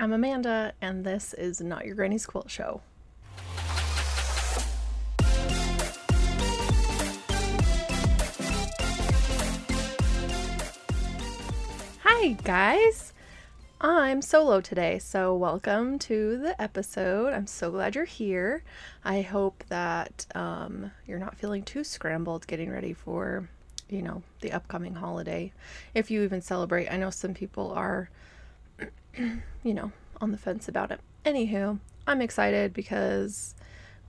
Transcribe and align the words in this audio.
I'm 0.00 0.12
Amanda, 0.12 0.74
and 0.80 1.04
this 1.04 1.34
is 1.34 1.60
Not 1.60 1.84
Your 1.84 1.96
Granny's 1.96 2.24
Quilt 2.24 2.48
Show. 2.48 2.82
Hi, 12.04 12.28
guys! 12.44 13.12
I'm 13.80 14.22
solo 14.22 14.60
today, 14.60 15.00
so 15.00 15.34
welcome 15.34 15.98
to 15.98 16.38
the 16.38 16.62
episode. 16.62 17.32
I'm 17.34 17.48
so 17.48 17.72
glad 17.72 17.96
you're 17.96 18.04
here. 18.04 18.62
I 19.04 19.22
hope 19.22 19.64
that 19.68 20.26
um, 20.36 20.92
you're 21.08 21.18
not 21.18 21.34
feeling 21.34 21.64
too 21.64 21.82
scrambled 21.82 22.46
getting 22.46 22.70
ready 22.70 22.92
for, 22.92 23.48
you 23.88 24.02
know, 24.02 24.22
the 24.42 24.52
upcoming 24.52 24.94
holiday. 24.94 25.52
If 25.92 26.08
you 26.08 26.22
even 26.22 26.40
celebrate, 26.40 26.86
I 26.86 26.98
know 26.98 27.10
some 27.10 27.34
people 27.34 27.72
are 27.72 28.10
you 29.62 29.74
know, 29.74 29.92
on 30.20 30.32
the 30.32 30.38
fence 30.38 30.68
about 30.68 30.90
it. 30.90 31.00
Anywho, 31.24 31.78
I'm 32.06 32.20
excited 32.20 32.72
because 32.72 33.54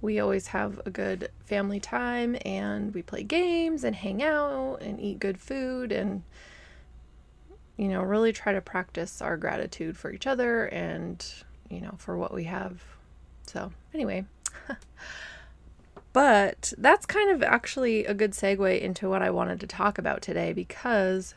we 0.02 0.20
always 0.20 0.48
have 0.48 0.82
a 0.86 0.90
good 0.90 1.30
family 1.46 1.80
time 1.80 2.38
and 2.46 2.94
we 2.94 3.02
play 3.02 3.24
games 3.24 3.84
and 3.84 3.96
hang 3.96 4.24
out 4.24 4.82
and 4.82 5.00
eat 5.00 5.20
good 5.20 5.38
food 5.38 5.92
and 5.92 6.24
you 7.80 7.88
know, 7.88 8.02
really 8.02 8.34
try 8.34 8.52
to 8.52 8.60
practice 8.60 9.22
our 9.22 9.38
gratitude 9.38 9.96
for 9.96 10.12
each 10.12 10.28
other 10.28 10.66
and, 10.66 11.26
you 11.70 11.80
know, 11.80 11.96
for 11.98 12.18
what 12.18 12.34
we 12.34 12.44
have. 12.44 12.84
So, 13.48 13.72
anyway. 13.94 14.26
but 16.14 16.74
that's 16.78 17.06
kind 17.06 17.32
of 17.32 17.42
actually 17.42 18.04
a 18.04 18.14
good 18.14 18.32
segue 18.32 18.82
into 18.82 19.08
what 19.10 19.22
I 19.22 19.30
wanted 19.30 19.62
to 19.62 19.68
talk 19.68 19.98
about 19.98 20.22
today 20.22 20.52
because 20.52 21.36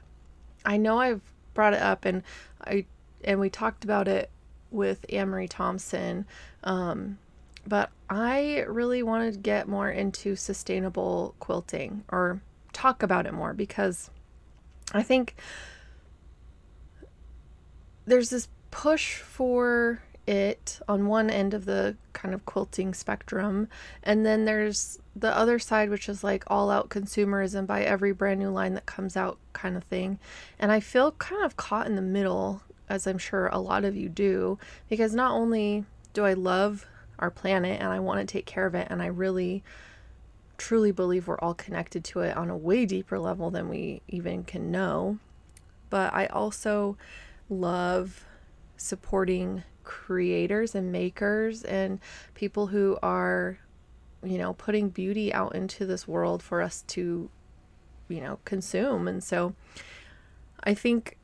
I 0.66 0.78
know 0.78 0.98
I've 0.98 1.20
brought 1.54 1.74
it 1.74 1.80
up 1.82 2.04
and 2.04 2.24
I 2.60 2.86
and 3.24 3.40
we 3.40 3.50
talked 3.50 3.84
about 3.84 4.08
it 4.08 4.30
with 4.70 5.04
Anne-Marie 5.10 5.48
Thompson. 5.48 6.26
Um, 6.64 7.18
but 7.66 7.90
I 8.10 8.64
really 8.68 9.02
wanted 9.02 9.34
to 9.34 9.40
get 9.40 9.68
more 9.68 9.90
into 9.90 10.34
sustainable 10.36 11.34
quilting 11.38 12.04
or 12.08 12.40
talk 12.72 13.02
about 13.02 13.26
it 13.26 13.34
more 13.34 13.52
because 13.54 14.10
I 14.92 15.02
think 15.02 15.36
there's 18.04 18.30
this 18.30 18.48
push 18.70 19.16
for 19.16 20.02
it 20.26 20.80
on 20.88 21.06
one 21.06 21.28
end 21.28 21.52
of 21.52 21.64
the 21.64 21.96
kind 22.12 22.32
of 22.32 22.44
quilting 22.46 22.94
spectrum 22.94 23.68
and 24.04 24.24
then 24.24 24.44
there's 24.44 25.00
the 25.16 25.36
other 25.36 25.58
side 25.58 25.90
which 25.90 26.08
is 26.08 26.22
like 26.22 26.44
all 26.46 26.70
out 26.70 26.88
consumerism 26.88 27.66
by 27.66 27.82
every 27.82 28.12
brand 28.12 28.38
new 28.38 28.48
line 28.48 28.74
that 28.74 28.86
comes 28.86 29.16
out 29.16 29.36
kind 29.52 29.76
of 29.76 29.82
thing 29.84 30.20
and 30.60 30.70
i 30.70 30.78
feel 30.78 31.10
kind 31.12 31.44
of 31.44 31.56
caught 31.56 31.88
in 31.88 31.96
the 31.96 32.02
middle 32.02 32.62
as 32.88 33.06
I'm 33.06 33.18
sure 33.18 33.46
a 33.48 33.58
lot 33.58 33.84
of 33.84 33.96
you 33.96 34.08
do, 34.08 34.58
because 34.88 35.14
not 35.14 35.32
only 35.32 35.84
do 36.12 36.24
I 36.24 36.34
love 36.34 36.86
our 37.18 37.30
planet 37.30 37.80
and 37.80 37.88
I 37.92 38.00
want 38.00 38.20
to 38.20 38.30
take 38.30 38.46
care 38.46 38.66
of 38.66 38.74
it, 38.74 38.88
and 38.90 39.02
I 39.02 39.06
really 39.06 39.62
truly 40.58 40.92
believe 40.92 41.26
we're 41.26 41.38
all 41.38 41.54
connected 41.54 42.04
to 42.04 42.20
it 42.20 42.36
on 42.36 42.50
a 42.50 42.56
way 42.56 42.86
deeper 42.86 43.18
level 43.18 43.50
than 43.50 43.68
we 43.68 44.02
even 44.08 44.44
can 44.44 44.70
know, 44.70 45.18
but 45.90 46.12
I 46.12 46.26
also 46.26 46.96
love 47.48 48.24
supporting 48.76 49.64
creators 49.84 50.74
and 50.74 50.92
makers 50.92 51.62
and 51.62 51.98
people 52.34 52.68
who 52.68 52.98
are 53.02 53.58
you 54.22 54.38
know 54.38 54.52
putting 54.52 54.88
beauty 54.88 55.32
out 55.34 55.54
into 55.54 55.84
this 55.84 56.06
world 56.06 56.42
for 56.42 56.62
us 56.62 56.82
to 56.86 57.28
you 58.08 58.20
know 58.20 58.38
consume. 58.44 59.08
And 59.08 59.22
so 59.22 59.54
i 60.64 60.74
think 60.74 61.16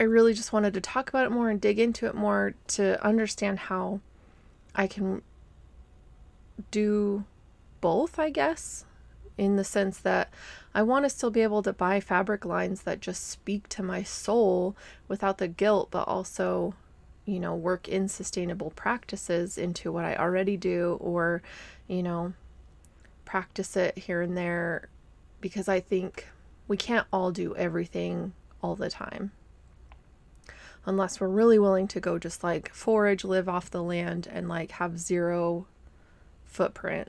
I 0.00 0.04
really 0.04 0.32
just 0.32 0.50
wanted 0.50 0.72
to 0.74 0.80
talk 0.80 1.10
about 1.10 1.26
it 1.26 1.30
more 1.30 1.50
and 1.50 1.60
dig 1.60 1.78
into 1.78 2.06
it 2.06 2.14
more 2.14 2.54
to 2.68 3.04
understand 3.04 3.58
how 3.58 4.00
I 4.74 4.86
can 4.86 5.20
do 6.70 7.24
both, 7.82 8.18
I 8.18 8.30
guess, 8.30 8.86
in 9.36 9.56
the 9.56 9.64
sense 9.64 9.98
that 9.98 10.32
I 10.74 10.82
want 10.82 11.04
to 11.04 11.10
still 11.10 11.30
be 11.30 11.42
able 11.42 11.62
to 11.64 11.74
buy 11.74 12.00
fabric 12.00 12.46
lines 12.46 12.82
that 12.82 13.00
just 13.00 13.28
speak 13.28 13.68
to 13.68 13.82
my 13.82 14.02
soul 14.02 14.74
without 15.06 15.36
the 15.36 15.48
guilt, 15.48 15.88
but 15.90 16.08
also, 16.08 16.72
you 17.26 17.38
know, 17.38 17.54
work 17.54 17.86
in 17.86 18.08
sustainable 18.08 18.70
practices 18.70 19.58
into 19.58 19.92
what 19.92 20.06
I 20.06 20.16
already 20.16 20.56
do 20.56 20.96
or, 20.98 21.42
you 21.88 22.02
know, 22.02 22.32
practice 23.26 23.76
it 23.76 23.98
here 23.98 24.22
and 24.22 24.34
there 24.34 24.88
because 25.42 25.68
I 25.68 25.80
think 25.80 26.26
we 26.68 26.78
can't 26.78 27.06
all 27.12 27.32
do 27.32 27.54
everything 27.54 28.32
all 28.62 28.76
the 28.76 28.88
time 28.88 29.32
unless 30.86 31.20
we're 31.20 31.28
really 31.28 31.58
willing 31.58 31.88
to 31.88 32.00
go 32.00 32.18
just 32.18 32.42
like 32.42 32.72
forage, 32.74 33.24
live 33.24 33.48
off 33.48 33.70
the 33.70 33.82
land, 33.82 34.28
and 34.30 34.48
like 34.48 34.72
have 34.72 34.98
zero 34.98 35.66
footprint. 36.44 37.08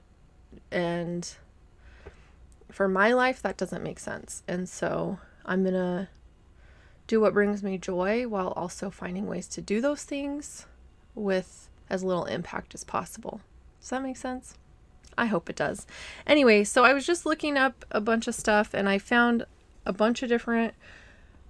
And 0.72 1.30
for 2.70 2.88
my 2.88 3.14
life, 3.14 3.42
that 3.42 3.58
doesn't 3.58 3.84
make 3.84 4.00
sense. 4.00 4.44
And 4.48 4.68
so 4.68 5.20
I'm 5.46 5.64
going 5.64 5.74
to 5.74 6.10
do 7.08 7.20
what 7.20 7.34
brings 7.34 7.64
me 7.64 7.78
joy 7.78 8.28
while 8.28 8.50
also 8.50 8.90
finding 8.90 9.28
ways 9.28 9.48
to 9.50 9.62
do 9.62 9.82
those 9.82 10.04
things 10.04 10.66
with 11.16 11.70
as 11.90 12.04
little 12.04 12.26
impact 12.26 12.74
as 12.74 12.84
possible. 12.84 13.42
Does 13.82 13.90
that 13.90 14.04
make 14.04 14.18
sense? 14.18 14.58
I 15.18 15.26
hope 15.26 15.50
it 15.50 15.56
does. 15.56 15.86
Anyway, 16.26 16.64
so 16.64 16.86
I 16.86 16.94
was 16.94 17.06
just 17.06 17.26
looking 17.26 17.58
up 17.58 17.84
a 17.92 18.00
bunch 18.00 18.28
of 18.28 18.36
stuff 18.36 18.74
and 18.74 18.88
I 18.88 18.98
found 18.98 19.46
a 19.86 19.92
bunch 19.92 20.24
of 20.24 20.30
different 20.30 20.74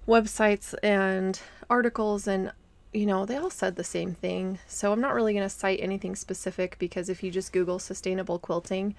websites 0.06 0.74
and 0.82 1.40
articles 1.70 2.26
and 2.26 2.52
you 2.92 3.06
know, 3.06 3.24
they 3.24 3.36
all 3.36 3.50
said 3.50 3.76
the 3.76 3.84
same 3.84 4.12
thing. 4.12 4.58
So 4.66 4.92
I'm 4.92 5.00
not 5.00 5.14
really 5.14 5.32
going 5.32 5.48
to 5.48 5.54
cite 5.54 5.80
anything 5.80 6.14
specific 6.14 6.76
because 6.78 7.08
if 7.08 7.22
you 7.22 7.30
just 7.30 7.52
Google 7.52 7.78
sustainable 7.78 8.38
quilting, 8.38 8.94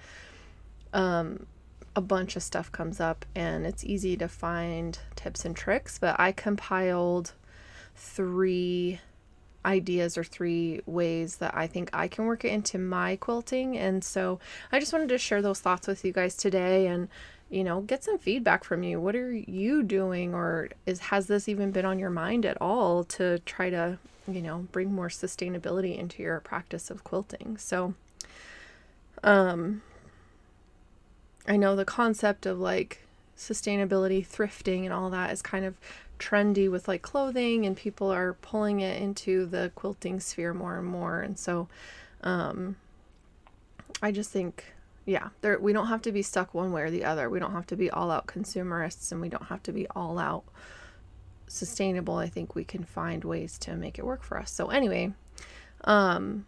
um, 0.92 1.46
a 1.94 2.00
bunch 2.00 2.34
of 2.34 2.42
stuff 2.42 2.72
comes 2.72 2.98
up 2.98 3.24
and 3.36 3.64
it's 3.64 3.84
easy 3.84 4.16
to 4.16 4.26
find 4.26 4.98
tips 5.14 5.44
and 5.44 5.54
tricks. 5.54 5.98
But 5.98 6.18
I 6.18 6.32
compiled 6.32 7.34
three 7.94 8.98
ideas 9.64 10.18
or 10.18 10.24
three 10.24 10.80
ways 10.86 11.36
that 11.36 11.56
I 11.56 11.66
think 11.66 11.90
I 11.92 12.08
can 12.08 12.26
work 12.26 12.44
it 12.44 12.52
into 12.52 12.78
my 12.78 13.16
quilting. 13.16 13.76
And 13.76 14.04
so 14.04 14.38
I 14.70 14.80
just 14.80 14.92
wanted 14.92 15.08
to 15.10 15.18
share 15.18 15.42
those 15.42 15.60
thoughts 15.60 15.86
with 15.86 16.04
you 16.04 16.12
guys 16.12 16.36
today 16.36 16.86
and 16.86 17.08
you 17.50 17.62
know, 17.62 17.82
get 17.82 18.02
some 18.02 18.18
feedback 18.18 18.64
from 18.64 18.82
you. 18.82 19.00
What 19.00 19.14
are 19.14 19.32
you 19.32 19.82
doing 19.82 20.34
or 20.34 20.70
is 20.86 20.98
has 21.00 21.26
this 21.26 21.48
even 21.48 21.70
been 21.70 21.84
on 21.84 21.98
your 21.98 22.10
mind 22.10 22.44
at 22.44 22.60
all 22.60 23.04
to 23.04 23.38
try 23.40 23.70
to, 23.70 23.98
you 24.26 24.42
know, 24.42 24.66
bring 24.72 24.92
more 24.92 25.08
sustainability 25.08 25.96
into 25.96 26.22
your 26.22 26.40
practice 26.40 26.90
of 26.90 27.04
quilting? 27.04 27.56
So 27.58 27.94
um 29.22 29.82
I 31.46 31.56
know 31.56 31.76
the 31.76 31.84
concept 31.84 32.46
of 32.46 32.58
like 32.58 33.03
sustainability, 33.36 34.26
thrifting 34.26 34.84
and 34.84 34.92
all 34.92 35.10
that 35.10 35.32
is 35.32 35.42
kind 35.42 35.64
of 35.64 35.76
trendy 36.18 36.70
with 36.70 36.86
like 36.86 37.02
clothing 37.02 37.66
and 37.66 37.76
people 37.76 38.12
are 38.12 38.34
pulling 38.34 38.80
it 38.80 39.00
into 39.02 39.46
the 39.46 39.72
quilting 39.74 40.20
sphere 40.20 40.54
more 40.54 40.78
and 40.78 40.86
more. 40.86 41.20
And 41.20 41.38
so 41.38 41.68
um 42.22 42.76
I 44.02 44.12
just 44.12 44.30
think 44.30 44.64
yeah, 45.06 45.28
there 45.40 45.58
we 45.58 45.72
don't 45.72 45.88
have 45.88 46.02
to 46.02 46.12
be 46.12 46.22
stuck 46.22 46.54
one 46.54 46.72
way 46.72 46.82
or 46.82 46.90
the 46.90 47.04
other. 47.04 47.28
We 47.28 47.38
don't 47.38 47.52
have 47.52 47.66
to 47.68 47.76
be 47.76 47.90
all 47.90 48.10
out 48.10 48.26
consumerists 48.26 49.12
and 49.12 49.20
we 49.20 49.28
don't 49.28 49.46
have 49.46 49.62
to 49.64 49.72
be 49.72 49.86
all 49.88 50.18
out 50.18 50.44
sustainable. 51.46 52.16
I 52.16 52.28
think 52.28 52.54
we 52.54 52.64
can 52.64 52.84
find 52.84 53.24
ways 53.24 53.58
to 53.58 53.76
make 53.76 53.98
it 53.98 54.06
work 54.06 54.22
for 54.22 54.38
us. 54.38 54.50
So 54.50 54.68
anyway, 54.68 55.12
um 55.82 56.46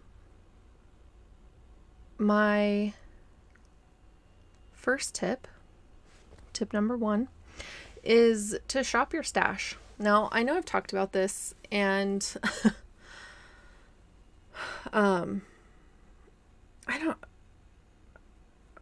my 2.18 2.94
first 4.72 5.14
tip, 5.14 5.48
tip 6.56 6.72
number 6.72 6.96
1 6.96 7.28
is 8.02 8.58
to 8.68 8.82
shop 8.82 9.12
your 9.12 9.22
stash. 9.22 9.76
Now, 9.98 10.28
I 10.32 10.42
know 10.42 10.56
I've 10.56 10.64
talked 10.64 10.92
about 10.92 11.12
this 11.12 11.54
and 11.70 12.34
um 14.92 15.42
I 16.86 16.98
don't 16.98 17.18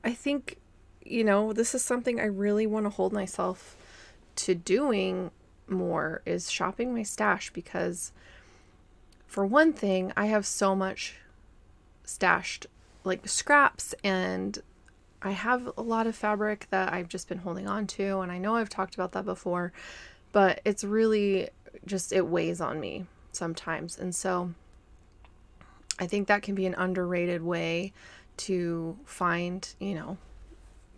I 0.05 0.13
think, 0.13 0.59
you 1.03 1.25
know, 1.25 1.53
this 1.53 1.75
is 1.75 1.83
something 1.83 2.21
I 2.21 2.27
really 2.27 2.67
want 2.67 2.85
to 2.85 2.91
hold 2.91 3.13
myself 3.13 3.77
to 4.37 4.55
doing 4.55 5.31
more 5.67 6.21
is 6.27 6.51
shopping 6.51 6.95
my 6.95 7.03
stash 7.03 7.51
because 7.51 8.13
for 9.27 9.47
one 9.47 9.73
thing, 9.73 10.13
I 10.17 10.27
have 10.27 10.45
so 10.45 10.77
much 10.77 11.17
stashed 12.05 12.67
like 13.03 13.27
scraps 13.27 13.95
and 14.05 14.59
I 15.25 15.31
have 15.31 15.73
a 15.79 15.83
lot 15.83 16.07
of 16.07 16.15
fabric 16.15 16.67
that 16.71 16.93
I've 16.93 17.09
just 17.09 17.29
been 17.29 17.39
holding 17.39 17.67
on 17.67 17.87
to 17.89 18.21
and 18.21 18.31
I 18.31 18.37
know 18.39 18.57
I've 18.57 18.69
talked 18.69 18.95
about 18.95 19.13
that 19.13 19.25
before, 19.25 19.73
but 20.33 20.61
it's 20.67 20.85
really 20.85 21.49
just 21.87 22.13
it 22.13 22.27
weighs 22.27 22.61
on 22.61 22.79
me 22.79 23.07
sometimes. 23.33 23.99
And 23.99 24.15
so 24.15 24.53
I 25.99 26.07
think 26.07 26.29
that 26.29 26.43
can 26.43 26.55
be 26.55 26.67
an 26.67 26.75
underrated 26.75 27.43
way 27.43 27.95
to 28.37 28.99
find, 29.07 29.67
you 29.81 29.95
know, 29.95 30.19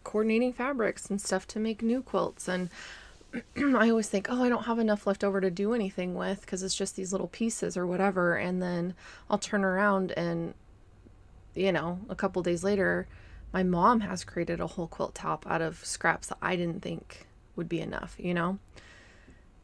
coordinating 0.02 0.52
fabrics 0.52 1.08
and 1.08 1.20
stuff 1.20 1.46
to 1.48 1.60
make 1.60 1.82
new 1.82 2.02
quilts. 2.02 2.48
And 2.48 2.70
I 3.56 3.90
always 3.90 4.08
think, 4.08 4.26
oh, 4.28 4.42
I 4.42 4.48
don't 4.48 4.64
have 4.64 4.78
enough 4.80 5.06
left 5.06 5.22
over 5.22 5.40
to 5.40 5.50
do 5.50 5.72
anything 5.72 6.14
with 6.14 6.40
because 6.40 6.64
it's 6.64 6.74
just 6.74 6.96
these 6.96 7.12
little 7.12 7.28
pieces 7.28 7.76
or 7.76 7.86
whatever. 7.86 8.36
And 8.36 8.62
then 8.62 8.94
I'll 9.30 9.38
turn 9.38 9.64
around 9.64 10.12
and, 10.12 10.54
you 11.54 11.70
know, 11.70 12.00
a 12.08 12.14
couple 12.14 12.42
days 12.42 12.64
later, 12.64 13.06
my 13.52 13.62
mom 13.62 14.00
has 14.00 14.24
created 14.24 14.60
a 14.60 14.66
whole 14.66 14.88
quilt 14.88 15.14
top 15.14 15.46
out 15.46 15.62
of 15.62 15.84
scraps 15.84 16.28
that 16.28 16.38
I 16.42 16.56
didn't 16.56 16.82
think 16.82 17.26
would 17.54 17.68
be 17.68 17.80
enough, 17.80 18.16
you 18.18 18.34
know? 18.34 18.58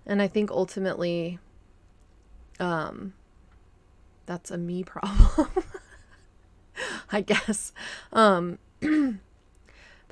And 0.06 0.20
I 0.22 0.28
think 0.28 0.50
ultimately, 0.50 1.38
um, 2.58 3.12
that's 4.26 4.50
a 4.50 4.58
me 4.58 4.82
problem. 4.84 5.48
I 7.10 7.20
guess. 7.20 7.72
Um, 8.12 8.58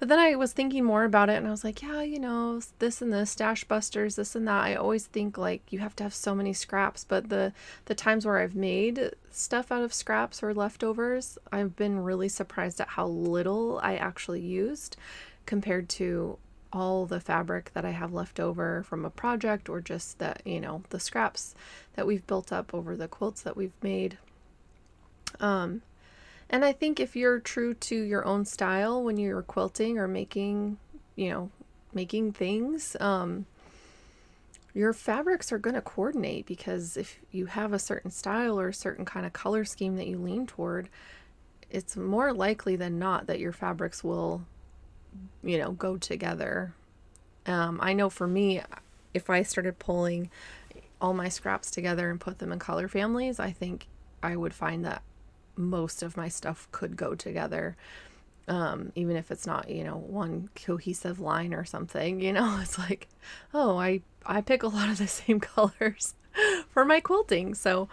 but 0.00 0.08
then 0.08 0.18
I 0.18 0.34
was 0.34 0.54
thinking 0.54 0.82
more 0.82 1.04
about 1.04 1.28
it 1.28 1.36
and 1.36 1.46
I 1.46 1.50
was 1.50 1.62
like, 1.62 1.82
yeah, 1.82 2.00
you 2.00 2.18
know, 2.18 2.58
this 2.78 3.02
and 3.02 3.12
this, 3.12 3.32
stash 3.32 3.64
busters, 3.64 4.16
this 4.16 4.34
and 4.34 4.48
that. 4.48 4.64
I 4.64 4.74
always 4.74 5.04
think 5.04 5.36
like 5.36 5.60
you 5.70 5.80
have 5.80 5.94
to 5.96 6.02
have 6.02 6.14
so 6.14 6.34
many 6.34 6.54
scraps, 6.54 7.04
but 7.04 7.28
the 7.28 7.52
the 7.84 7.94
times 7.94 8.24
where 8.24 8.38
I've 8.38 8.54
made 8.54 9.10
stuff 9.30 9.70
out 9.70 9.82
of 9.82 9.92
scraps 9.92 10.42
or 10.42 10.54
leftovers, 10.54 11.36
I've 11.52 11.76
been 11.76 11.98
really 12.02 12.30
surprised 12.30 12.80
at 12.80 12.88
how 12.88 13.08
little 13.08 13.78
I 13.82 13.96
actually 13.96 14.40
used 14.40 14.96
compared 15.44 15.90
to 15.90 16.38
all 16.72 17.04
the 17.04 17.20
fabric 17.20 17.72
that 17.74 17.84
I 17.84 17.90
have 17.90 18.14
left 18.14 18.40
over 18.40 18.82
from 18.82 19.04
a 19.04 19.10
project 19.10 19.68
or 19.68 19.82
just 19.82 20.18
that, 20.18 20.40
you 20.46 20.60
know, 20.60 20.82
the 20.88 21.00
scraps 21.00 21.54
that 21.96 22.06
we've 22.06 22.26
built 22.26 22.50
up 22.50 22.72
over 22.72 22.96
the 22.96 23.08
quilts 23.08 23.42
that 23.42 23.56
we've 23.56 23.74
made. 23.82 24.16
Um, 25.40 25.82
and 26.50 26.64
I 26.64 26.72
think 26.72 26.98
if 26.98 27.14
you're 27.14 27.38
true 27.38 27.74
to 27.74 27.94
your 27.94 28.24
own 28.26 28.44
style 28.44 29.02
when 29.02 29.16
you're 29.16 29.42
quilting 29.42 29.98
or 29.98 30.08
making, 30.08 30.78
you 31.14 31.30
know, 31.30 31.50
making 31.94 32.32
things, 32.32 32.96
um, 32.98 33.46
your 34.74 34.92
fabrics 34.92 35.52
are 35.52 35.58
going 35.58 35.74
to 35.74 35.80
coordinate 35.80 36.46
because 36.46 36.96
if 36.96 37.20
you 37.30 37.46
have 37.46 37.72
a 37.72 37.78
certain 37.78 38.10
style 38.10 38.58
or 38.58 38.68
a 38.68 38.74
certain 38.74 39.04
kind 39.04 39.24
of 39.24 39.32
color 39.32 39.64
scheme 39.64 39.96
that 39.96 40.08
you 40.08 40.18
lean 40.18 40.46
toward, 40.46 40.88
it's 41.70 41.96
more 41.96 42.32
likely 42.32 42.74
than 42.74 42.98
not 42.98 43.28
that 43.28 43.38
your 43.38 43.52
fabrics 43.52 44.02
will, 44.02 44.42
you 45.44 45.56
know, 45.56 45.70
go 45.70 45.96
together. 45.96 46.74
Um, 47.46 47.78
I 47.80 47.92
know 47.92 48.10
for 48.10 48.26
me, 48.26 48.60
if 49.14 49.30
I 49.30 49.42
started 49.42 49.78
pulling 49.78 50.30
all 51.00 51.14
my 51.14 51.28
scraps 51.28 51.70
together 51.70 52.10
and 52.10 52.20
put 52.20 52.38
them 52.38 52.52
in 52.52 52.58
color 52.58 52.88
families, 52.88 53.38
I 53.38 53.52
think 53.52 53.86
I 54.20 54.36
would 54.36 54.52
find 54.52 54.84
that 54.84 55.02
most 55.56 56.02
of 56.02 56.16
my 56.16 56.28
stuff 56.28 56.68
could 56.72 56.96
go 56.96 57.14
together. 57.14 57.76
Um, 58.48 58.92
even 58.94 59.16
if 59.16 59.30
it's 59.30 59.46
not, 59.46 59.70
you 59.70 59.84
know, 59.84 59.96
one 59.96 60.50
cohesive 60.56 61.20
line 61.20 61.54
or 61.54 61.64
something, 61.64 62.20
you 62.20 62.32
know, 62.32 62.58
it's 62.62 62.78
like, 62.78 63.08
oh, 63.54 63.78
I, 63.78 64.02
I 64.26 64.40
pick 64.40 64.62
a 64.62 64.68
lot 64.68 64.88
of 64.88 64.98
the 64.98 65.06
same 65.06 65.40
colors 65.40 66.14
for 66.68 66.84
my 66.84 67.00
quilting. 67.00 67.54
So, 67.54 67.88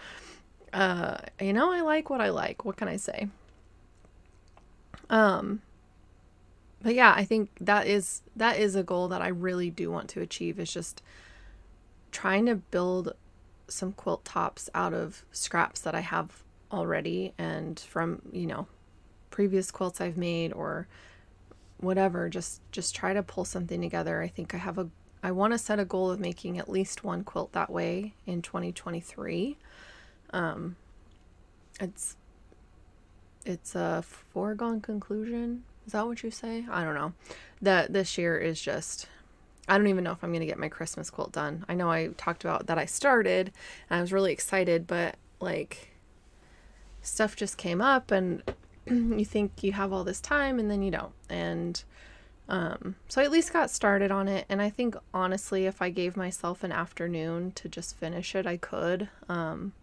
uh, 0.74 1.18
you 1.40 1.54
know, 1.54 1.72
I 1.72 1.82
like 1.82 2.10
what 2.10 2.22
I 2.22 2.30
like. 2.30 2.66
What 2.66 2.78
can 2.78 2.88
I 2.88 2.98
say? 2.98 3.28
Um, 5.10 5.62
but 6.82 6.96
yeah, 6.96 7.14
I 7.16 7.24
think 7.24 7.50
that 7.62 7.88
is, 7.88 8.22
that 8.36 8.60
is 8.60 8.76
a 8.76 8.84
goal 8.84 9.08
that 9.10 9.22
I 9.22 9.30
really 9.30 9.70
do 9.70 9.92
want 9.92 10.10
to 10.10 10.22
achieve 10.22 10.60
is 10.60 10.72
just 10.72 11.02
trying 12.12 12.46
to 12.46 12.56
build 12.56 13.14
some 13.68 13.94
quilt 13.94 14.24
tops 14.26 14.70
out 14.74 14.94
of 14.94 15.24
scraps 15.32 15.82
that 15.82 15.96
I 15.96 16.00
have 16.00 16.44
already 16.72 17.34
and 17.38 17.80
from, 17.80 18.22
you 18.32 18.46
know, 18.46 18.68
previous 19.32 19.72
quilts 19.72 20.02
I've 20.02 20.18
made 20.18 20.54
or 20.54 20.88
whatever, 21.80 22.30
just 22.30 22.62
just 22.72 22.96
try 22.96 23.14
to 23.14 23.24
pull 23.24 23.46
something 23.46 23.82
together. 23.82 24.22
I 24.22 24.28
think 24.28 24.54
I 24.54 24.58
have 24.58 24.78
a 24.78 24.90
I 25.24 25.32
want 25.32 25.54
to 25.54 25.58
set 25.58 25.80
a 25.80 25.86
goal 25.86 26.12
of 26.12 26.20
making 26.20 26.58
at 26.58 26.70
least 26.70 27.04
one 27.04 27.24
quilt 27.24 27.52
that 27.54 27.70
way 27.70 28.14
in 28.26 28.42
2023. 28.42 29.58
Um 30.32 30.76
it's 31.80 32.16
it's 33.46 33.76
a 33.76 34.04
foregone 34.04 34.82
conclusion. 34.82 35.64
Is 35.86 35.94
that 35.94 36.06
what 36.06 36.22
you 36.22 36.32
say? 36.32 36.66
I 36.70 36.84
don't 36.84 36.96
know. 36.96 37.14
That 37.62 37.94
this 37.94 38.18
year 38.18 38.38
is 38.38 38.62
just 38.62 39.08
I 39.70 39.78
don't 39.78 39.88
even 39.88 40.04
know 40.04 40.12
if 40.12 40.24
I'm 40.24 40.32
going 40.32 40.40
to 40.40 40.46
get 40.46 40.58
my 40.58 40.70
Christmas 40.70 41.10
quilt 41.10 41.34
done. 41.34 41.66
I 41.68 41.74
know 41.74 41.92
I 41.92 42.08
talked 42.18 42.46
about 42.46 42.68
that 42.68 42.78
I 42.78 42.86
started 42.86 43.52
and 43.90 43.98
I 43.98 44.02
was 44.02 44.14
really 44.14 44.32
excited, 44.32 44.88
but 44.88 45.16
like 45.42 45.90
stuff 47.08 47.36
just 47.36 47.58
came 47.58 47.82
up 47.82 48.12
and 48.12 48.44
you 48.86 49.26
think 49.26 49.64
you 49.64 49.72
have 49.74 49.94
all 49.94 50.04
this 50.04 50.22
time 50.22 50.60
and 50.60 50.70
then 50.70 50.82
you 50.82 50.92
don't. 50.92 51.14
And 51.30 51.84
um, 52.50 52.96
so 53.08 53.22
I 53.22 53.26
at 53.26 53.32
least 53.32 53.54
got 53.54 53.70
started 53.70 54.12
on 54.12 54.28
it. 54.28 54.46
And 54.50 54.62
I 54.62 54.70
think 54.70 54.96
honestly, 55.14 55.66
if 55.66 55.82
I 55.82 55.90
gave 55.90 56.16
myself 56.16 56.64
an 56.64 56.72
afternoon 56.72 57.52
to 57.54 57.68
just 57.68 57.98
finish 57.98 58.36
it, 58.36 58.46
I 58.46 58.58
could. 58.58 59.10
Um, 59.28 59.74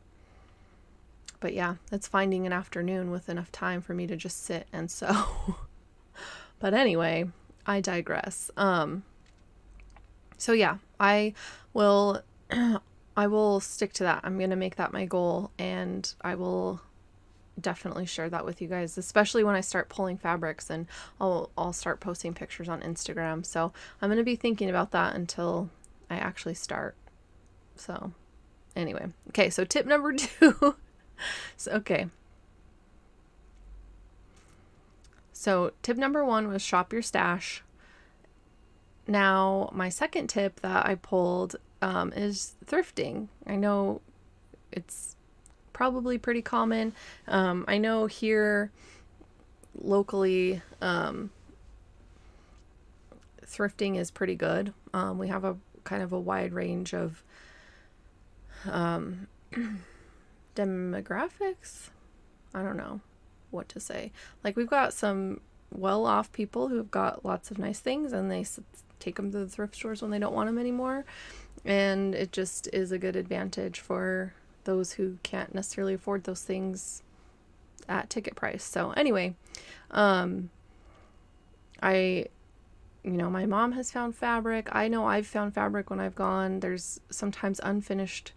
but 1.40 1.52
yeah, 1.52 1.76
it's 1.92 2.08
finding 2.08 2.46
an 2.46 2.52
afternoon 2.52 3.10
with 3.10 3.28
enough 3.28 3.52
time 3.52 3.82
for 3.82 3.92
me 3.94 4.06
to 4.06 4.16
just 4.16 4.44
sit 4.44 4.66
and 4.72 4.90
sew. 4.90 5.56
but 6.58 6.74
anyway, 6.74 7.26
I 7.66 7.80
digress. 7.80 8.50
Um, 8.56 9.02
so 10.38 10.52
yeah, 10.52 10.78
I 10.98 11.34
will 11.72 12.22
I 13.16 13.26
will 13.26 13.60
stick 13.60 13.92
to 13.94 14.04
that. 14.04 14.22
I'm 14.24 14.38
going 14.38 14.50
to 14.50 14.56
make 14.56 14.76
that 14.76 14.92
my 14.92 15.04
goal 15.04 15.50
and 15.58 16.12
I 16.22 16.34
will 16.34 16.80
definitely 17.60 18.06
share 18.06 18.28
that 18.30 18.44
with 18.44 18.60
you 18.60 18.68
guys, 18.68 18.98
especially 18.98 19.44
when 19.44 19.54
I 19.54 19.60
start 19.60 19.88
pulling 19.88 20.18
fabrics 20.18 20.70
and 20.70 20.86
I'll, 21.20 21.50
I'll 21.56 21.72
start 21.72 22.00
posting 22.00 22.34
pictures 22.34 22.68
on 22.68 22.80
Instagram. 22.82 23.44
So 23.46 23.72
I'm 24.00 24.08
going 24.08 24.18
to 24.18 24.24
be 24.24 24.36
thinking 24.36 24.68
about 24.68 24.90
that 24.92 25.14
until 25.14 25.70
I 26.10 26.16
actually 26.16 26.54
start. 26.54 26.94
So 27.76 28.12
anyway, 28.76 29.06
okay, 29.28 29.50
so 29.50 29.64
tip 29.64 29.86
number 29.86 30.12
two. 30.16 30.76
so, 31.56 31.72
okay. 31.72 32.06
So 35.32 35.72
tip 35.82 35.96
number 35.96 36.24
one 36.24 36.48
was 36.48 36.62
shop 36.62 36.92
your 36.92 37.02
stash. 37.02 37.62
Now, 39.06 39.68
my 39.72 39.90
second 39.90 40.28
tip 40.28 40.60
that 40.60 40.86
I 40.86 40.94
pulled 40.94 41.56
um, 41.82 42.12
is 42.14 42.54
thrifting. 42.64 43.28
I 43.46 43.56
know 43.56 44.00
it's 44.72 45.16
probably 45.74 46.16
pretty 46.16 46.40
common. 46.40 46.94
Um, 47.28 47.66
I 47.68 47.76
know 47.76 48.06
here 48.06 48.70
locally, 49.78 50.62
um, 50.80 51.30
thrifting 53.44 53.98
is 53.98 54.10
pretty 54.10 54.34
good. 54.34 54.72
Um, 54.94 55.18
we 55.18 55.28
have 55.28 55.44
a 55.44 55.58
kind 55.84 56.02
of 56.02 56.14
a 56.14 56.18
wide 56.18 56.54
range 56.54 56.94
of 56.94 57.22
um, 58.70 59.26
demographics. 60.56 61.90
I 62.54 62.62
don't 62.62 62.78
know 62.78 63.00
what 63.50 63.68
to 63.70 63.80
say. 63.80 64.12
Like 64.42 64.56
we've 64.56 64.70
got 64.70 64.94
some 64.94 65.40
well-off 65.70 66.32
people 66.32 66.68
who've 66.68 66.90
got 66.90 67.24
lots 67.24 67.50
of 67.50 67.58
nice 67.58 67.80
things 67.80 68.12
and 68.12 68.30
they 68.30 68.46
take 69.00 69.16
them 69.16 69.32
to 69.32 69.38
the 69.38 69.48
thrift 69.48 69.74
stores 69.74 70.00
when 70.00 70.10
they 70.10 70.18
don't 70.18 70.34
want 70.34 70.48
them 70.48 70.58
anymore. 70.58 71.04
And 71.64 72.14
it 72.14 72.32
just 72.32 72.68
is 72.72 72.92
a 72.92 72.98
good 72.98 73.16
advantage 73.16 73.80
for 73.80 74.34
those 74.64 74.92
who 74.92 75.18
can't 75.22 75.54
necessarily 75.54 75.94
afford 75.94 76.24
those 76.24 76.42
things 76.42 77.02
at 77.88 78.10
ticket 78.10 78.34
price. 78.34 78.64
So 78.64 78.90
anyway, 78.92 79.34
um, 79.90 80.50
I, 81.82 82.26
you 83.02 83.12
know, 83.12 83.30
my 83.30 83.46
mom 83.46 83.72
has 83.72 83.90
found 83.90 84.14
fabric. 84.14 84.68
I 84.72 84.88
know 84.88 85.06
I've 85.06 85.26
found 85.26 85.54
fabric 85.54 85.90
when 85.90 86.00
I've 86.00 86.14
gone. 86.14 86.60
There's 86.60 87.00
sometimes 87.10 87.60
unfinished 87.62 88.32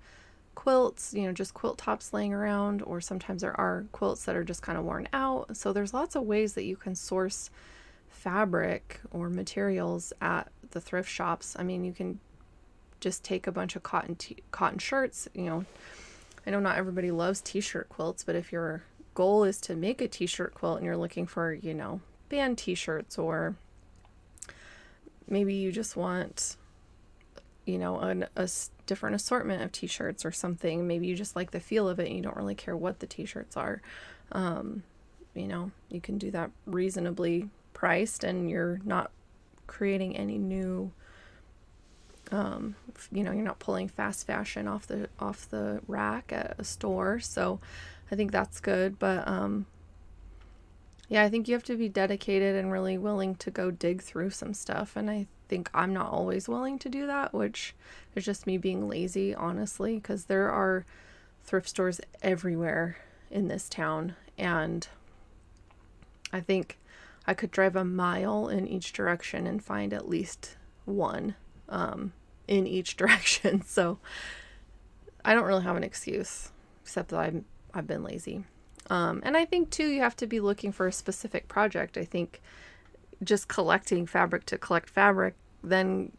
quilts, 0.55 1.13
you 1.13 1.23
know, 1.23 1.31
just 1.31 1.53
quilt 1.53 1.77
tops 1.77 2.13
laying 2.13 2.33
around, 2.33 2.81
or 2.81 2.99
sometimes 2.99 3.41
there 3.41 3.57
are 3.59 3.85
quilts 3.91 4.25
that 4.25 4.35
are 4.35 4.43
just 4.43 4.61
kind 4.61 4.77
of 4.77 4.83
worn 4.83 5.07
out. 5.13 5.55
So 5.55 5.71
there's 5.71 5.93
lots 5.93 6.15
of 6.15 6.23
ways 6.23 6.53
that 6.53 6.63
you 6.63 6.75
can 6.75 6.95
source 6.95 7.49
fabric 8.09 8.99
or 9.11 9.29
materials 9.29 10.11
at 10.19 10.49
the 10.71 10.81
thrift 10.81 11.09
shops. 11.09 11.55
I 11.59 11.63
mean, 11.63 11.85
you 11.85 11.93
can 11.93 12.19
just 12.99 13.23
take 13.23 13.45
a 13.45 13.51
bunch 13.51 13.75
of 13.75 13.83
cotton 13.83 14.15
t- 14.15 14.37
cotton 14.51 14.79
shirts, 14.79 15.27
you 15.33 15.43
know, 15.43 15.65
I 16.47 16.49
know 16.49 16.61
not 16.61 16.77
everybody 16.77 17.11
loves 17.11 17.41
t-shirt 17.41 17.89
quilts, 17.89 18.23
but 18.23 18.35
if 18.35 18.53
your 18.53 18.83
goal 19.13 19.43
is 19.43 19.59
to 19.61 19.75
make 19.75 19.99
a 19.99 20.07
t-shirt 20.07 20.53
quilt 20.53 20.77
and 20.77 20.85
you're 20.85 20.95
looking 20.95 21.27
for, 21.27 21.53
you 21.53 21.73
know, 21.73 21.99
band 22.29 22.57
t-shirts 22.57 23.17
or 23.17 23.57
maybe 25.27 25.53
you 25.53 25.73
just 25.73 25.97
want 25.97 26.55
you 27.65 27.77
know 27.77 27.99
an, 27.99 28.25
a 28.37 28.49
different 28.85 29.15
assortment 29.15 29.61
of 29.61 29.71
t-shirts 29.71 30.23
or 30.25 30.31
something 30.31 30.87
maybe 30.87 31.05
you 31.05 31.15
just 31.15 31.35
like 31.35 31.51
the 31.51 31.59
feel 31.59 31.89
of 31.89 31.99
it 31.99 32.07
and 32.07 32.15
you 32.15 32.21
don't 32.21 32.37
really 32.37 32.55
care 32.55 32.75
what 32.75 32.99
the 32.99 33.07
t-shirts 33.07 33.57
are 33.57 33.81
um, 34.31 34.83
you 35.33 35.47
know 35.47 35.71
you 35.89 35.99
can 35.99 36.17
do 36.17 36.31
that 36.31 36.49
reasonably 36.65 37.49
priced 37.73 38.23
and 38.23 38.49
you're 38.49 38.79
not 38.85 39.11
creating 39.67 40.15
any 40.15 40.37
new 40.37 40.91
um, 42.31 42.75
you 43.11 43.23
know, 43.23 43.31
you're 43.31 43.43
not 43.43 43.59
pulling 43.59 43.87
fast 43.87 44.27
fashion 44.27 44.67
off 44.67 44.87
the 44.87 45.09
off 45.19 45.49
the 45.49 45.81
rack 45.87 46.31
at 46.31 46.55
a 46.57 46.63
store. 46.63 47.19
So 47.19 47.59
I 48.11 48.15
think 48.15 48.31
that's 48.31 48.59
good. 48.59 48.99
But 48.99 49.27
um, 49.27 49.65
yeah, 51.09 51.23
I 51.23 51.29
think 51.29 51.47
you 51.47 51.53
have 51.53 51.63
to 51.63 51.77
be 51.77 51.89
dedicated 51.89 52.55
and 52.55 52.71
really 52.71 52.97
willing 52.97 53.35
to 53.35 53.51
go 53.51 53.71
dig 53.71 54.01
through 54.01 54.31
some 54.31 54.53
stuff. 54.53 54.95
And 54.95 55.09
I 55.09 55.27
think 55.47 55.69
I'm 55.73 55.93
not 55.93 56.11
always 56.11 56.49
willing 56.49 56.79
to 56.79 56.89
do 56.89 57.07
that, 57.07 57.33
which 57.33 57.73
is 58.15 58.25
just 58.25 58.47
me 58.47 58.57
being 58.57 58.87
lazy, 58.87 59.33
honestly, 59.33 59.95
because 59.95 60.25
there 60.25 60.49
are 60.51 60.85
thrift 61.43 61.69
stores 61.69 62.01
everywhere 62.21 62.97
in 63.31 63.47
this 63.47 63.69
town. 63.69 64.15
And 64.37 64.87
I 66.33 66.41
think 66.41 66.77
I 67.25 67.33
could 67.33 67.51
drive 67.51 67.75
a 67.75 67.85
mile 67.85 68.49
in 68.49 68.67
each 68.67 68.91
direction 68.91 69.47
and 69.47 69.63
find 69.63 69.93
at 69.93 70.09
least 70.09 70.57
one 70.85 71.35
um, 71.69 72.13
in 72.47 72.67
each 72.67 72.95
direction. 72.97 73.61
So 73.63 73.99
I 75.23 75.33
don't 75.33 75.45
really 75.45 75.63
have 75.63 75.75
an 75.75 75.83
excuse 75.83 76.51
except 76.83 77.09
that 77.09 77.19
I'm, 77.19 77.45
I've 77.73 77.87
been 77.87 78.03
lazy. 78.03 78.45
Um, 78.89 79.21
and 79.25 79.35
I 79.35 79.43
think 79.45 79.69
too, 79.69 79.87
you 79.87 80.01
have 80.01 80.15
to 80.17 80.27
be 80.27 80.39
looking 80.39 80.71
for 80.71 80.87
a 80.87 80.91
specific 80.91 81.47
project. 81.47 81.97
I 81.97 82.05
think 82.05 82.41
just 83.23 83.47
collecting 83.47 84.05
fabric 84.05 84.45
to 84.45 84.57
collect 84.57 84.89
fabric 84.89 85.35
then, 85.63 86.11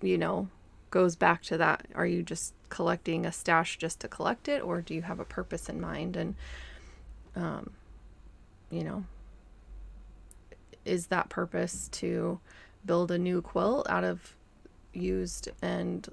you 0.00 0.18
know, 0.18 0.48
goes 0.90 1.16
back 1.16 1.42
to 1.42 1.58
that. 1.58 1.86
Are 1.94 2.06
you 2.06 2.22
just 2.22 2.54
collecting 2.68 3.26
a 3.26 3.32
stash 3.32 3.76
just 3.78 4.00
to 4.00 4.08
collect 4.08 4.48
it, 4.48 4.62
or 4.62 4.80
do 4.80 4.94
you 4.94 5.02
have 5.02 5.20
a 5.20 5.24
purpose 5.24 5.68
in 5.68 5.80
mind? 5.80 6.16
And, 6.16 6.34
um, 7.34 7.70
you 8.70 8.82
know, 8.82 9.04
is 10.84 11.08
that 11.08 11.28
purpose 11.28 11.88
to 11.92 12.40
build 12.84 13.10
a 13.10 13.18
new 13.18 13.42
quilt 13.42 13.88
out 13.90 14.04
of 14.04 14.35
used 14.96 15.48
and, 15.62 16.08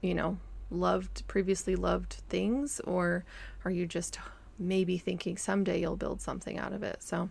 you 0.00 0.14
know, 0.14 0.38
loved, 0.70 1.26
previously 1.26 1.76
loved 1.76 2.14
things, 2.28 2.80
or 2.80 3.24
are 3.64 3.70
you 3.70 3.86
just 3.86 4.18
maybe 4.60 4.98
thinking 4.98 5.38
someday 5.38 5.80
you'll 5.80 5.96
build 5.96 6.20
something 6.20 6.58
out 6.58 6.72
of 6.74 6.82
it. 6.82 7.02
So, 7.02 7.30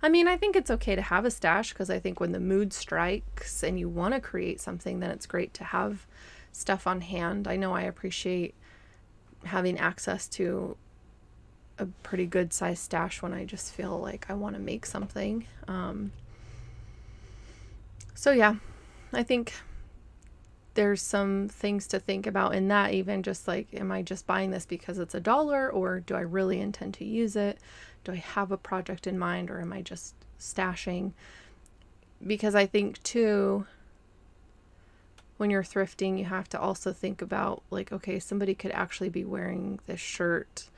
I 0.00 0.08
mean, 0.08 0.28
I 0.28 0.36
think 0.36 0.54
it's 0.54 0.70
okay 0.70 0.94
to 0.94 1.02
have 1.02 1.24
a 1.24 1.30
stash 1.30 1.72
because 1.72 1.90
I 1.90 1.98
think 1.98 2.20
when 2.20 2.32
the 2.32 2.40
mood 2.40 2.72
strikes 2.72 3.64
and 3.64 3.78
you 3.78 3.88
want 3.88 4.14
to 4.14 4.20
create 4.20 4.60
something, 4.60 5.00
then 5.00 5.10
it's 5.10 5.26
great 5.26 5.52
to 5.54 5.64
have 5.64 6.06
stuff 6.52 6.86
on 6.86 7.00
hand. 7.00 7.48
I 7.48 7.56
know 7.56 7.74
I 7.74 7.82
appreciate 7.82 8.54
having 9.44 9.76
access 9.76 10.28
to 10.28 10.76
a 11.78 11.86
pretty 12.02 12.26
good 12.26 12.52
sized 12.52 12.82
stash 12.82 13.22
when 13.22 13.34
I 13.34 13.44
just 13.44 13.72
feel 13.72 13.98
like 13.98 14.26
I 14.28 14.34
want 14.34 14.54
to 14.54 14.60
make 14.60 14.86
something. 14.86 15.46
Um, 15.66 16.12
so, 18.14 18.30
yeah, 18.30 18.54
I 19.12 19.24
think 19.24 19.52
there's 20.78 21.02
some 21.02 21.48
things 21.48 21.88
to 21.88 21.98
think 21.98 22.24
about 22.24 22.54
in 22.54 22.68
that 22.68 22.94
even 22.94 23.20
just 23.24 23.48
like 23.48 23.66
am 23.74 23.90
i 23.90 24.00
just 24.00 24.28
buying 24.28 24.52
this 24.52 24.64
because 24.64 25.00
it's 25.00 25.14
a 25.16 25.18
dollar 25.18 25.68
or 25.68 25.98
do 25.98 26.14
i 26.14 26.20
really 26.20 26.60
intend 26.60 26.94
to 26.94 27.04
use 27.04 27.34
it? 27.34 27.58
Do 28.04 28.12
i 28.12 28.14
have 28.14 28.52
a 28.52 28.56
project 28.56 29.08
in 29.08 29.18
mind 29.18 29.50
or 29.50 29.60
am 29.60 29.72
i 29.72 29.82
just 29.82 30.14
stashing? 30.38 31.14
Because 32.24 32.54
i 32.54 32.64
think 32.64 33.02
too 33.02 33.66
when 35.36 35.50
you're 35.50 35.64
thrifting 35.64 36.16
you 36.16 36.26
have 36.26 36.48
to 36.50 36.60
also 36.60 36.92
think 36.92 37.20
about 37.20 37.60
like 37.70 37.90
okay 37.90 38.20
somebody 38.20 38.54
could 38.54 38.70
actually 38.70 39.08
be 39.08 39.24
wearing 39.24 39.80
this 39.88 39.98
shirt 39.98 40.68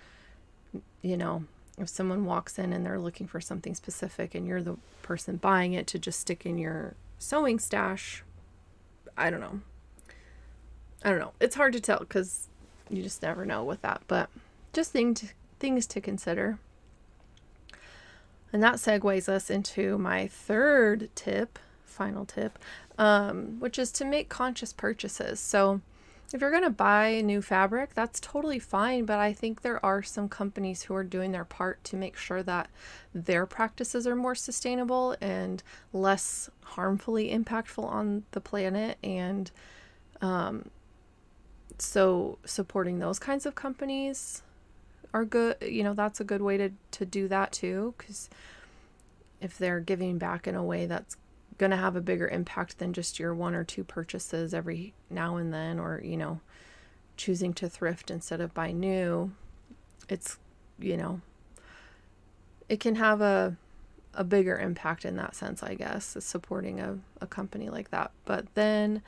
you 1.03 1.19
know 1.19 1.45
if 1.77 1.91
someone 1.91 2.25
walks 2.25 2.59
in 2.59 2.73
and 2.73 2.87
they're 2.87 2.99
looking 2.99 3.27
for 3.27 3.39
something 3.43 3.75
specific 3.75 4.35
and 4.35 4.47
you're 4.47 4.63
the 4.63 4.79
person 5.03 5.37
buying 5.37 5.75
it 5.75 5.87
to 5.87 5.99
just 5.99 6.21
stick 6.21 6.47
in 6.47 6.57
your 6.57 6.95
sewing 7.19 7.59
stash 7.59 8.25
i 9.19 9.29
don't 9.29 9.41
know 9.41 9.61
I 11.05 11.11
don't 11.11 11.19
know. 11.19 11.33
It's 11.41 11.57
hard 11.57 11.73
to 11.73 11.81
tell 11.81 12.01
because 12.01 12.49
you 12.89 13.03
just 13.03 13.23
never 13.23 13.47
know 13.47 13.65
with 13.65 13.83
that, 13.83 14.03
but 14.09 14.29
just 14.73 14.93
thing 14.93 15.15
to, 15.15 15.27
things 15.59 15.87
to 15.87 16.01
consider. 16.01 16.59
And 18.53 18.63
that 18.63 18.75
segues 18.75 19.29
us 19.29 19.49
into 19.49 19.97
my 19.97 20.27
third 20.27 21.09
tip, 21.15 21.59
final 21.85 22.25
tip, 22.25 22.59
um, 22.99 23.61
which 23.61 23.79
is 23.79 23.93
to 23.93 24.05
make 24.05 24.29
conscious 24.29 24.73
purchases. 24.73 25.39
So, 25.41 25.81
if 26.33 26.41
you're 26.41 26.51
going 26.51 26.63
to 26.63 26.71
buy 26.71 27.21
new 27.23 27.43
fabric, 27.43 27.95
that's 27.95 28.21
totally 28.21 28.61
fine, 28.61 29.05
but 29.05 29.19
I 29.19 29.33
think 29.33 29.63
there 29.63 29.85
are 29.85 30.01
some 30.01 30.29
companies 30.29 30.83
who 30.83 30.95
are 30.95 31.03
doing 31.03 31.33
their 31.33 31.45
part 31.45 31.83
to 31.85 31.97
make 31.97 32.17
sure 32.17 32.41
that 32.45 32.69
their 33.13 33.47
practices 33.47 34.07
are 34.07 34.15
more 34.15 34.37
sustainable 34.37 35.17
and 35.21 35.61
less 35.93 36.49
harmfully 36.63 37.37
impactful 37.37 37.83
on 37.85 38.23
the 38.31 38.41
planet. 38.41 38.97
And 39.03 39.51
um, 40.23 40.71
so 41.81 42.39
supporting 42.45 42.99
those 42.99 43.19
kinds 43.19 43.47
of 43.47 43.55
companies 43.55 44.43
are 45.13 45.25
good 45.25 45.57
you 45.63 45.83
know 45.83 45.95
that's 45.95 46.21
a 46.21 46.25
good 46.25 46.43
way 46.43 46.57
to 46.57 46.71
to 46.91 47.05
do 47.05 47.27
that 47.29 47.53
too 47.53 47.95
because 47.99 48.29
if 49.41 49.57
they're 49.59 49.81
giving 49.81 50.19
back 50.19 50.47
in 50.47 50.55
a 50.55 50.63
way 50.63 50.87
that's 50.87 51.17
going 51.59 51.71
to 51.71 51.77
have 51.77 51.97
a 51.97 52.01
bigger 52.01 52.29
impact 52.29 52.79
than 52.79 52.93
just 52.93 53.19
your 53.19 53.35
one 53.35 53.55
or 53.55 53.65
two 53.65 53.85
purchases 53.85 54.55
every 54.55 54.95
now 55.11 55.37
and 55.37 55.53
then 55.53 55.79
or 55.79 56.01
you 56.05 56.17
know 56.17 56.41
choosing 57.17 57.53
to 57.53 57.69
thrift 57.69 58.11
instead 58.11 58.41
of 58.41 58.55
buy 58.55 58.71
new 58.71 59.31
it's 60.09 60.39
you 60.79 60.97
know 60.97 61.21
it 62.69 62.81
can 62.81 62.95
have 62.95 63.21
a 63.21 63.57
a 64.15 64.25
bigger 64.25 64.59
impact 64.59 65.05
in 65.05 65.17
that 65.17 65.37
sense 65.37 65.63
i 65.63 65.75
guess 65.75 66.17
supporting 66.21 66.81
a, 66.81 66.99
a 67.21 67.27
company 67.27 67.69
like 67.69 67.91
that. 67.91 68.11
But 68.25 68.47
then 68.55 69.03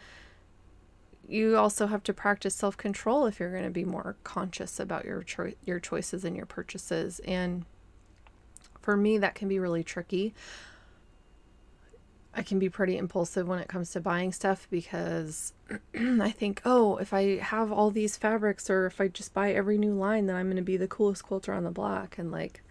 you 1.33 1.57
also 1.57 1.87
have 1.87 2.03
to 2.03 2.13
practice 2.13 2.55
self-control 2.55 3.27
if 3.27 3.41
you're 3.41 3.51
going 3.51 3.65
to 3.65 3.71
be 3.71 3.85
more 3.85 4.17
conscious 4.25 4.79
about 4.79 5.05
your 5.05 5.23
cho- 5.23 5.53
your 5.65 5.81
choices 5.81 6.25
and 6.25 6.37
your 6.37 6.47
purchases 6.47 7.21
and 7.21 7.65
for 8.81 8.97
me 8.97 9.19
that 9.19 9.35
can 9.35 9.49
be 9.49 9.59
really 9.59 9.83
tricky 9.83 10.35
I 12.35 12.43
can 12.43 12.59
be 12.59 12.71
pretty 12.71 12.97
impulsive 12.97 13.47
when 13.47 13.59
it 13.59 13.69
comes 13.69 13.91
to 13.91 14.01
buying 14.01 14.33
stuff 14.33 14.67
because 14.71 15.53
I 15.95 16.31
think, 16.31 16.63
oh, 16.65 16.97
if 16.97 17.13
I 17.13 17.37
have 17.39 17.71
all 17.71 17.91
these 17.91 18.17
fabrics 18.17 18.71
or 18.71 18.87
if 18.87 19.01
I 19.01 19.09
just 19.09 19.35
buy 19.35 19.53
every 19.53 19.77
new 19.77 19.93
line, 19.93 20.27
then 20.27 20.37
I'm 20.37 20.47
going 20.47 20.57
to 20.57 20.63
be 20.63 20.79
the 20.79 20.89
coolest 20.89 21.25
quilter 21.25 21.53
on 21.53 21.65
the 21.65 21.71
block. 21.71 22.17
And 22.17 22.31
like, 22.31 22.63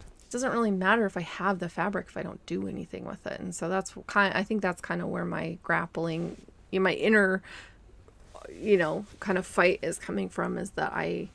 it 0.00 0.30
doesn't 0.30 0.52
really 0.52 0.70
matter 0.70 1.06
if 1.06 1.16
I 1.16 1.22
have 1.22 1.58
the 1.58 1.70
fabric 1.70 2.08
if 2.08 2.18
I 2.18 2.22
don't 2.22 2.44
do 2.44 2.68
anything 2.68 3.06
with 3.06 3.26
it. 3.26 3.40
And 3.40 3.54
so 3.54 3.70
that's 3.70 3.94
kind 4.06 4.34
of, 4.34 4.38
I 4.38 4.44
think 4.44 4.60
that's 4.60 4.82
kind 4.82 5.00
of 5.00 5.08
where 5.08 5.24
my 5.24 5.56
grappling, 5.62 6.36
you 6.70 6.78
know, 6.78 6.84
my 6.84 6.92
inner 6.92 7.42
you 8.50 8.76
know, 8.76 9.04
kind 9.20 9.38
of 9.38 9.46
fight 9.46 9.80
is 9.82 9.98
coming 9.98 10.28
from 10.28 10.58
is 10.58 10.70
that 10.70 10.92
I 10.92 11.28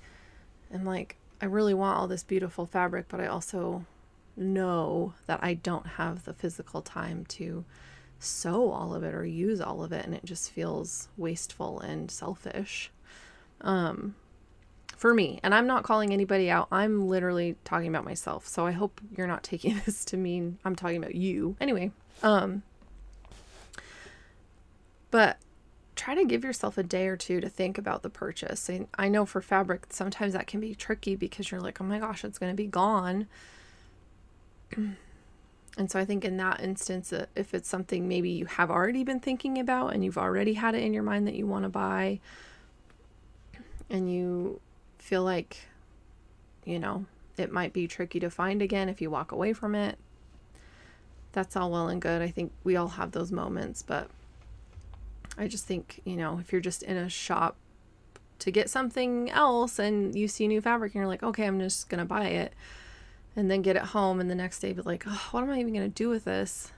am 0.73 0.85
like, 0.85 1.17
I 1.41 1.45
really 1.45 1.73
want 1.73 1.97
all 1.97 2.07
this 2.07 2.23
beautiful 2.23 2.65
fabric, 2.65 3.05
but 3.09 3.19
I 3.19 3.27
also 3.27 3.85
know 4.35 5.13
that 5.25 5.39
I 5.41 5.55
don't 5.55 5.85
have 5.85 6.25
the 6.25 6.33
physical 6.33 6.81
time 6.81 7.25
to 7.25 7.65
sew 8.19 8.71
all 8.71 8.93
of 8.93 9.03
it 9.03 9.13
or 9.13 9.25
use 9.25 9.61
all 9.61 9.83
of 9.83 9.91
it 9.91 10.05
and 10.05 10.13
it 10.13 10.25
just 10.25 10.51
feels 10.51 11.09
wasteful 11.17 11.79
and 11.79 12.09
selfish. 12.09 12.91
Um 13.61 14.15
for 14.95 15.13
me 15.13 15.39
and 15.43 15.53
i'm 15.53 15.67
not 15.67 15.83
calling 15.83 16.11
anybody 16.11 16.49
out. 16.49 16.67
I'm 16.71 17.07
literally 17.07 17.55
talking 17.63 17.87
about 17.87 18.03
myself 18.05 18.47
so 18.47 18.65
i 18.65 18.71
hope 18.71 18.99
you're 19.15 19.27
not 19.27 19.43
taking 19.43 19.79
this 19.85 20.03
to 20.05 20.17
mean 20.17 20.57
i'm 20.65 20.75
talking 20.75 20.97
about 20.97 21.15
you. 21.15 21.55
Anyway 21.61 21.91
um 22.23 22.63
but 25.11 25.37
try 25.97 26.15
to 26.15 26.25
give 26.25 26.43
yourself 26.43 26.77
a 26.77 26.83
day 26.83 27.07
or 27.07 27.17
two 27.17 27.41
to 27.41 27.49
think 27.49 27.77
about 27.77 28.03
the 28.03 28.09
purchase. 28.09 28.69
And 28.69 28.87
I 28.97 29.09
know 29.09 29.25
for 29.25 29.41
fabric, 29.41 29.87
sometimes 29.89 30.33
that 30.33 30.47
can 30.47 30.59
be 30.59 30.75
tricky 30.75 31.15
because 31.15 31.51
you're 31.51 31.59
like, 31.59 31.81
oh 31.81 31.83
my 31.83 31.99
gosh, 31.99 32.23
it's 32.23 32.37
going 32.37 32.51
to 32.51 32.55
be 32.55 32.67
gone. 32.67 33.27
And 35.77 35.91
so 35.91 35.99
I 35.99 36.05
think 36.05 36.25
in 36.25 36.37
that 36.37 36.59
instance, 36.59 37.13
uh, 37.13 37.27
if 37.35 37.53
it's 37.53 37.69
something 37.69 38.07
maybe 38.07 38.31
you 38.31 38.45
have 38.45 38.71
already 38.71 39.03
been 39.03 39.19
thinking 39.19 39.59
about 39.59 39.93
and 39.93 40.03
you've 40.03 40.17
already 40.17 40.55
had 40.55 40.73
it 40.73 40.81
in 40.81 40.91
your 40.91 41.03
mind 41.03 41.27
that 41.27 41.35
you 41.35 41.45
want 41.45 41.63
to 41.63 41.69
buy, 41.69 42.19
and 43.89 44.11
you 44.11 44.59
feel 44.97 45.23
like, 45.23 45.67
you 46.65 46.79
know, 46.79 47.05
it 47.37 47.51
might 47.51 47.73
be 47.73 47.87
tricky 47.87 48.19
to 48.19 48.29
find 48.31 48.61
again 48.61 48.89
if 48.89 49.01
you 49.01 49.11
walk 49.11 49.31
away 49.31 49.53
from 49.53 49.75
it, 49.75 49.97
that's 51.31 51.55
all 51.55 51.71
well 51.71 51.87
and 51.89 52.01
good. 52.01 52.21
I 52.21 52.29
think 52.29 52.51
we 52.63 52.75
all 52.75 52.87
have 52.87 53.11
those 53.11 53.31
moments, 53.31 53.83
but 53.83 54.09
I 55.37 55.47
just 55.47 55.65
think, 55.65 56.01
you 56.03 56.15
know, 56.15 56.39
if 56.39 56.51
you're 56.51 56.61
just 56.61 56.83
in 56.83 56.97
a 56.97 57.09
shop 57.09 57.57
to 58.39 58.51
get 58.51 58.69
something 58.69 59.29
else 59.29 59.79
and 59.79 60.15
you 60.15 60.27
see 60.27 60.47
new 60.47 60.61
fabric 60.61 60.93
and 60.93 61.01
you're 61.01 61.07
like, 61.07 61.23
okay, 61.23 61.45
I'm 61.45 61.59
just 61.59 61.89
going 61.89 61.99
to 61.99 62.05
buy 62.05 62.27
it 62.27 62.53
and 63.35 63.49
then 63.49 63.61
get 63.61 63.75
it 63.75 63.83
home 63.83 64.19
and 64.19 64.29
the 64.29 64.35
next 64.35 64.59
day 64.59 64.73
be 64.73 64.81
like, 64.81 65.03
oh, 65.07 65.27
what 65.31 65.43
am 65.43 65.49
I 65.49 65.59
even 65.59 65.73
going 65.73 65.89
to 65.89 65.93
do 65.93 66.09
with 66.09 66.25
this? 66.25 66.71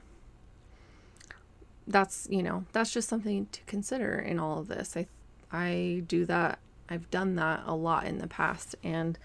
That's, 1.88 2.28
you 2.30 2.44
know, 2.44 2.66
that's 2.72 2.92
just 2.92 3.10
something 3.10 3.48
to 3.52 3.62
consider 3.66 4.20
in 4.20 4.40
all 4.40 4.60
of 4.60 4.68
this. 4.68 4.96
I 4.96 5.08
I 5.52 6.04
do 6.08 6.26
that. 6.26 6.60
I've 6.88 7.10
done 7.10 7.36
that 7.36 7.64
a 7.66 7.74
lot 7.74 8.06
in 8.06 8.20
the 8.20 8.28
past 8.28 8.76
and 8.84 9.18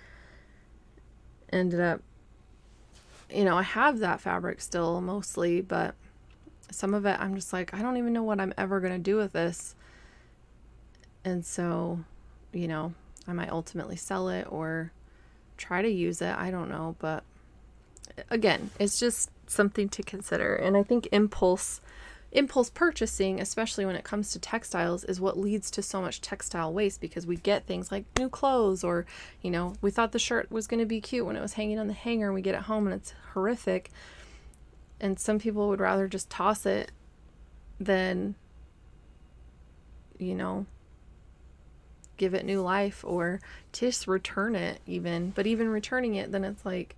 ended 1.52 1.80
up 1.80 2.00
you 3.30 3.44
know, 3.44 3.56
I 3.58 3.62
have 3.62 3.98
that 3.98 4.20
fabric 4.20 4.60
still 4.60 5.00
mostly, 5.00 5.60
but 5.60 5.94
some 6.70 6.94
of 6.94 7.06
it 7.06 7.18
I'm 7.20 7.34
just 7.34 7.52
like, 7.52 7.74
I 7.74 7.82
don't 7.82 7.96
even 7.96 8.12
know 8.12 8.22
what 8.22 8.40
I'm 8.40 8.54
ever 8.56 8.80
going 8.80 8.92
to 8.92 8.98
do 8.98 9.16
with 9.16 9.32
this. 9.32 9.74
And 11.24 11.44
so, 11.44 12.00
you 12.52 12.68
know, 12.68 12.92
I 13.26 13.32
might 13.32 13.50
ultimately 13.50 13.96
sell 13.96 14.28
it 14.28 14.46
or 14.50 14.92
try 15.56 15.82
to 15.82 15.88
use 15.88 16.20
it. 16.20 16.36
I 16.36 16.50
don't 16.50 16.68
know. 16.68 16.96
But 16.98 17.24
again, 18.30 18.70
it's 18.78 18.98
just 18.98 19.30
something 19.46 19.88
to 19.90 20.02
consider. 20.02 20.54
And 20.54 20.76
I 20.76 20.82
think 20.82 21.08
impulse 21.12 21.80
impulse 22.34 22.68
purchasing, 22.68 23.40
especially 23.40 23.86
when 23.86 23.94
it 23.94 24.02
comes 24.02 24.32
to 24.32 24.40
textiles, 24.40 25.04
is 25.04 25.20
what 25.20 25.38
leads 25.38 25.70
to 25.70 25.80
so 25.80 26.02
much 26.02 26.20
textile 26.20 26.72
waste 26.72 27.00
because 27.00 27.26
we 27.26 27.36
get 27.36 27.64
things 27.64 27.92
like 27.92 28.04
new 28.18 28.28
clothes 28.28 28.82
or, 28.82 29.06
you 29.40 29.50
know, 29.50 29.74
we 29.80 29.90
thought 29.90 30.10
the 30.10 30.18
shirt 30.18 30.50
was 30.50 30.66
going 30.66 30.80
to 30.80 30.86
be 30.86 31.00
cute 31.00 31.24
when 31.24 31.36
it 31.36 31.40
was 31.40 31.52
hanging 31.52 31.78
on 31.78 31.86
the 31.86 31.92
hanger 31.94 32.26
and 32.26 32.34
we 32.34 32.42
get 32.42 32.56
it 32.56 32.62
home 32.62 32.88
and 32.88 32.94
it's 32.94 33.14
horrific. 33.32 33.90
And 35.04 35.20
some 35.20 35.38
people 35.38 35.68
would 35.68 35.80
rather 35.80 36.08
just 36.08 36.30
toss 36.30 36.64
it 36.64 36.90
than, 37.78 38.36
you 40.18 40.34
know, 40.34 40.64
give 42.16 42.32
it 42.32 42.46
new 42.46 42.62
life 42.62 43.04
or 43.06 43.38
just 43.70 44.08
return 44.08 44.56
it 44.56 44.80
even. 44.86 45.28
But 45.28 45.46
even 45.46 45.68
returning 45.68 46.14
it, 46.14 46.32
then 46.32 46.42
it's 46.42 46.64
like, 46.64 46.96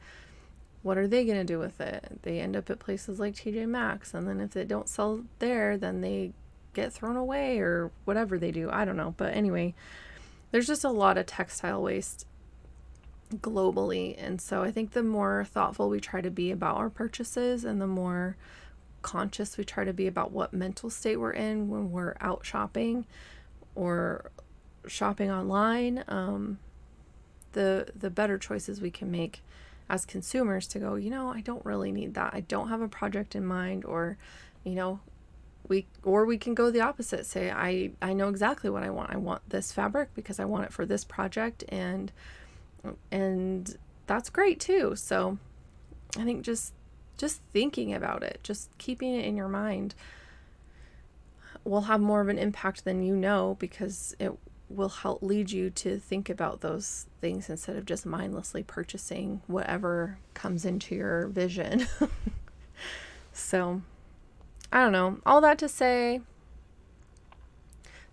what 0.85 0.97
are 0.97 1.09
they 1.09 1.25
going 1.25 1.39
to 1.39 1.43
do 1.43 1.59
with 1.59 1.81
it? 1.81 2.21
They 2.23 2.39
end 2.39 2.55
up 2.55 2.71
at 2.71 2.79
places 2.79 3.19
like 3.19 3.35
TJ 3.35 3.67
Maxx, 3.67 4.15
and 4.15 4.29
then 4.29 4.41
if 4.41 4.53
they 4.53 4.63
don't 4.63 4.89
sell 4.89 5.25
there, 5.41 5.77
then 5.77 6.01
they 6.01 6.31
get 6.75 6.93
thrown 6.93 7.17
away 7.17 7.59
or 7.59 7.91
whatever 8.05 8.39
they 8.39 8.53
do. 8.53 8.71
I 8.71 8.85
don't 8.85 8.97
know. 8.97 9.15
But 9.17 9.35
anyway, 9.35 9.75
there's 10.53 10.69
just 10.69 10.85
a 10.85 10.91
lot 10.91 11.19
of 11.19 11.27
textile 11.27 11.83
waste 11.83 12.25
globally. 13.35 14.15
And 14.19 14.41
so 14.41 14.63
I 14.63 14.71
think 14.71 14.93
the 14.93 15.03
more 15.03 15.45
thoughtful 15.45 15.89
we 15.89 16.01
try 16.01 16.21
to 16.21 16.31
be 16.31 16.51
about 16.51 16.77
our 16.77 16.91
purchases 16.91 17.65
and 17.65 17.81
the 17.81 17.87
more 17.87 18.37
conscious 19.03 19.57
we 19.57 19.65
try 19.65 19.85
to 19.85 19.93
be 19.93 20.07
about 20.07 20.33
what 20.33 20.53
mental 20.53 20.91
state 20.91 21.17
we're 21.17 21.33
in 21.33 21.69
when 21.69 21.91
we're 21.91 22.17
out 22.21 22.45
shopping 22.45 23.07
or 23.75 24.31
shopping 24.87 25.31
online, 25.31 26.05
um, 26.09 26.59
the 27.53 27.89
the 27.95 28.11
better 28.11 28.39
choices 28.39 28.81
we 28.81 28.91
can 28.91 29.11
make 29.11 29.43
as 29.89 30.05
consumers 30.05 30.67
to 30.67 30.79
go, 30.79 30.97
you 30.97 31.11
know, 31.11 31.29
I 31.29 31.41
don't 31.41 31.65
really 31.65 31.93
need 31.93 32.15
that. 32.15 32.35
I 32.35 32.41
don't 32.41 32.69
have 32.69 32.81
a 32.81 32.89
project 32.89 33.37
in 33.37 33.47
mind 33.47 33.85
or, 33.85 34.19
you 34.65 34.75
know, 34.75 35.01
we 35.69 35.87
or 36.03 36.27
we 36.27 36.39
can 36.39 36.55
go 36.55 36.71
the 36.71 36.81
opposite. 36.81 37.27
Say 37.27 37.51
I 37.51 37.93
I 38.03 38.13
know 38.13 38.29
exactly 38.29 38.71
what 38.71 38.83
I 38.83 38.91
want. 38.91 39.11
I 39.11 39.17
want 39.17 39.49
this 39.49 39.73
fabric 39.73 40.11
because 40.15 40.41
I 40.41 40.45
want 40.45 40.65
it 40.65 40.73
for 40.73 40.87
this 40.87 41.05
project 41.05 41.65
and 41.69 42.13
and 43.11 43.77
that's 44.07 44.31
great 44.31 44.61
too. 44.61 44.95
So 44.97 45.39
I 46.19 46.25
think 46.25 46.43
just 46.43 46.73
just 47.17 47.41
thinking 47.53 47.95
about 47.95 48.23
it, 48.23 48.41
just 48.43 48.77
keeping 48.79 49.15
it 49.15 49.25
in 49.25 49.37
your 49.37 49.49
mind 49.49 49.95
will 51.65 51.83
have 51.83 52.01
more 52.01 52.21
of 52.21 52.29
an 52.29 52.39
impact 52.39 52.85
than 52.85 53.03
you 53.03 53.17
know 53.17 53.57
because 53.59 54.15
it 54.19 54.33
will 54.69 54.89
help 54.89 55.23
lead 55.23 55.51
you 55.51 55.71
to 55.71 55.99
think 55.99 56.29
about 56.29 56.61
those 56.61 57.07
things 57.21 57.49
instead 57.49 57.77
of 57.77 57.85
just 57.85 58.05
mindlessly 58.05 58.63
purchasing 58.63 59.41
whatever 59.47 60.19
comes 60.35 60.65
into 60.65 60.95
your 60.95 61.29
vision. 61.29 61.87
so, 63.33 63.83
I 64.73 64.83
don't 64.83 64.93
know. 64.93 65.19
All 65.25 65.41
that 65.41 65.59
to 65.59 65.69
say, 65.69 66.21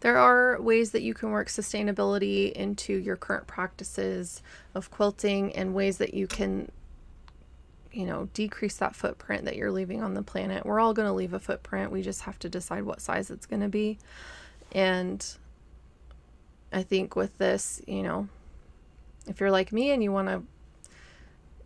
there 0.03 0.17
are 0.17 0.61
ways 0.61 0.91
that 0.91 1.01
you 1.01 1.13
can 1.13 1.31
work 1.31 1.47
sustainability 1.47 2.51
into 2.51 2.93
your 2.93 3.15
current 3.15 3.47
practices 3.47 4.43
of 4.75 4.91
quilting 4.91 5.55
and 5.55 5.73
ways 5.73 5.97
that 5.97 6.13
you 6.13 6.27
can 6.27 6.69
you 7.93 8.05
know, 8.05 8.27
decrease 8.33 8.75
that 8.77 8.97
footprint 8.97 9.45
that 9.45 9.55
you're 9.55 9.71
leaving 9.71 10.03
on 10.03 10.13
the 10.13 10.21
planet. 10.21 10.65
We're 10.65 10.81
all 10.81 10.93
going 10.93 11.07
to 11.07 11.13
leave 11.13 11.31
a 11.31 11.39
footprint. 11.39 11.89
We 11.89 12.01
just 12.01 12.23
have 12.23 12.37
to 12.39 12.49
decide 12.49 12.83
what 12.83 12.99
size 12.99 13.31
it's 13.31 13.45
going 13.45 13.61
to 13.61 13.69
be. 13.69 13.97
And 14.73 15.25
I 16.73 16.83
think 16.83 17.15
with 17.15 17.37
this, 17.37 17.81
you 17.87 18.03
know, 18.03 18.27
if 19.25 19.39
you're 19.39 19.51
like 19.51 19.71
me 19.71 19.91
and 19.91 20.03
you 20.03 20.11
want 20.11 20.27
to 20.27 20.43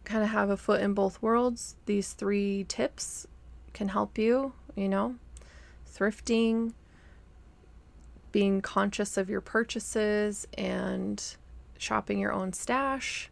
kind 0.03 0.23
of 0.23 0.29
have 0.29 0.51
a 0.51 0.57
foot 0.57 0.81
in 0.81 0.93
both 0.93 1.23
worlds, 1.23 1.75
these 1.87 2.13
three 2.13 2.65
tips 2.67 3.25
can 3.73 3.87
help 3.87 4.19
you, 4.19 4.53
you 4.75 4.89
know, 4.89 5.15
thrifting, 5.91 6.73
being 8.31 8.61
conscious 8.61 9.17
of 9.17 9.29
your 9.29 9.41
purchases, 9.41 10.47
and 10.57 11.23
shopping 11.77 12.19
your 12.19 12.31
own 12.33 12.53
stash. 12.53 13.29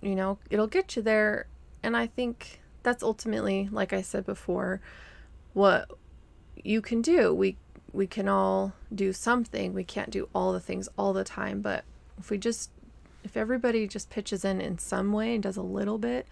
You 0.00 0.14
know, 0.14 0.38
it'll 0.50 0.66
get 0.66 0.96
you 0.96 1.02
there. 1.02 1.46
And 1.82 1.96
I 1.96 2.06
think 2.06 2.60
that's 2.82 3.02
ultimately, 3.02 3.68
like 3.70 3.92
I 3.92 4.02
said 4.02 4.26
before, 4.26 4.80
what 5.52 5.90
you 6.62 6.80
can 6.80 7.02
do. 7.02 7.32
We 7.34 7.56
we 7.92 8.06
can 8.06 8.28
all 8.28 8.74
do 8.94 9.12
something. 9.12 9.72
We 9.72 9.84
can't 9.84 10.10
do 10.10 10.28
all 10.34 10.52
the 10.52 10.60
things 10.60 10.88
all 10.98 11.12
the 11.12 11.24
time, 11.24 11.62
but 11.62 11.84
if 12.18 12.30
we 12.30 12.38
just 12.38 12.70
if 13.24 13.36
everybody 13.36 13.88
just 13.88 14.10
pitches 14.10 14.44
in 14.44 14.60
in 14.60 14.78
some 14.78 15.12
way 15.12 15.34
and 15.34 15.42
does 15.42 15.56
a 15.56 15.62
little 15.62 15.98
bit, 15.98 16.26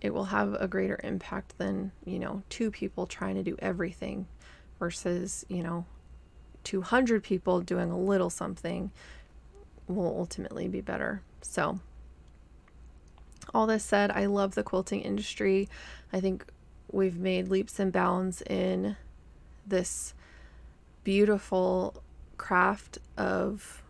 it 0.00 0.14
will 0.14 0.26
have 0.26 0.54
a 0.54 0.66
greater 0.66 0.98
impact 1.04 1.58
than, 1.58 1.92
you 2.04 2.18
know, 2.18 2.42
two 2.48 2.70
people 2.70 3.06
trying 3.06 3.34
to 3.34 3.42
do 3.42 3.56
everything 3.58 4.26
versus, 4.78 5.44
you 5.48 5.62
know, 5.62 5.84
200 6.64 7.22
people 7.22 7.60
doing 7.60 7.90
a 7.90 7.98
little 7.98 8.30
something 8.30 8.90
will 9.88 10.14
ultimately 10.18 10.68
be 10.68 10.80
better. 10.80 11.22
So, 11.42 11.80
all 13.52 13.66
this 13.66 13.84
said, 13.84 14.10
I 14.10 14.26
love 14.26 14.54
the 14.54 14.62
quilting 14.62 15.00
industry. 15.00 15.68
I 16.12 16.20
think 16.20 16.44
we've 16.92 17.18
made 17.18 17.48
leaps 17.48 17.78
and 17.78 17.92
bounds 17.92 18.42
in 18.42 18.96
this 19.66 20.14
beautiful 21.04 22.02
craft 22.36 22.98
of 23.16 23.82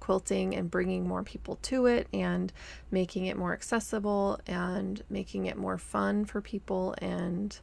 quilting 0.00 0.54
and 0.54 0.70
bringing 0.70 1.06
more 1.06 1.22
people 1.22 1.56
to 1.56 1.86
it 1.86 2.06
and 2.12 2.52
making 2.90 3.26
it 3.26 3.36
more 3.36 3.52
accessible 3.52 4.40
and 4.46 5.02
making 5.10 5.46
it 5.46 5.56
more 5.56 5.76
fun 5.76 6.24
for 6.24 6.40
people 6.40 6.94
and 6.98 7.60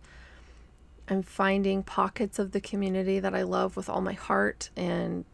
I'm 1.08 1.22
finding 1.22 1.84
pockets 1.84 2.39
of 2.39 2.52
the 2.52 2.62
community 2.62 3.20
that 3.20 3.36
I 3.36 3.44
love 3.44 3.78
with 3.78 3.89
all 3.89 4.02
my 4.02 4.13
heart 4.13 4.70
and 4.76 5.26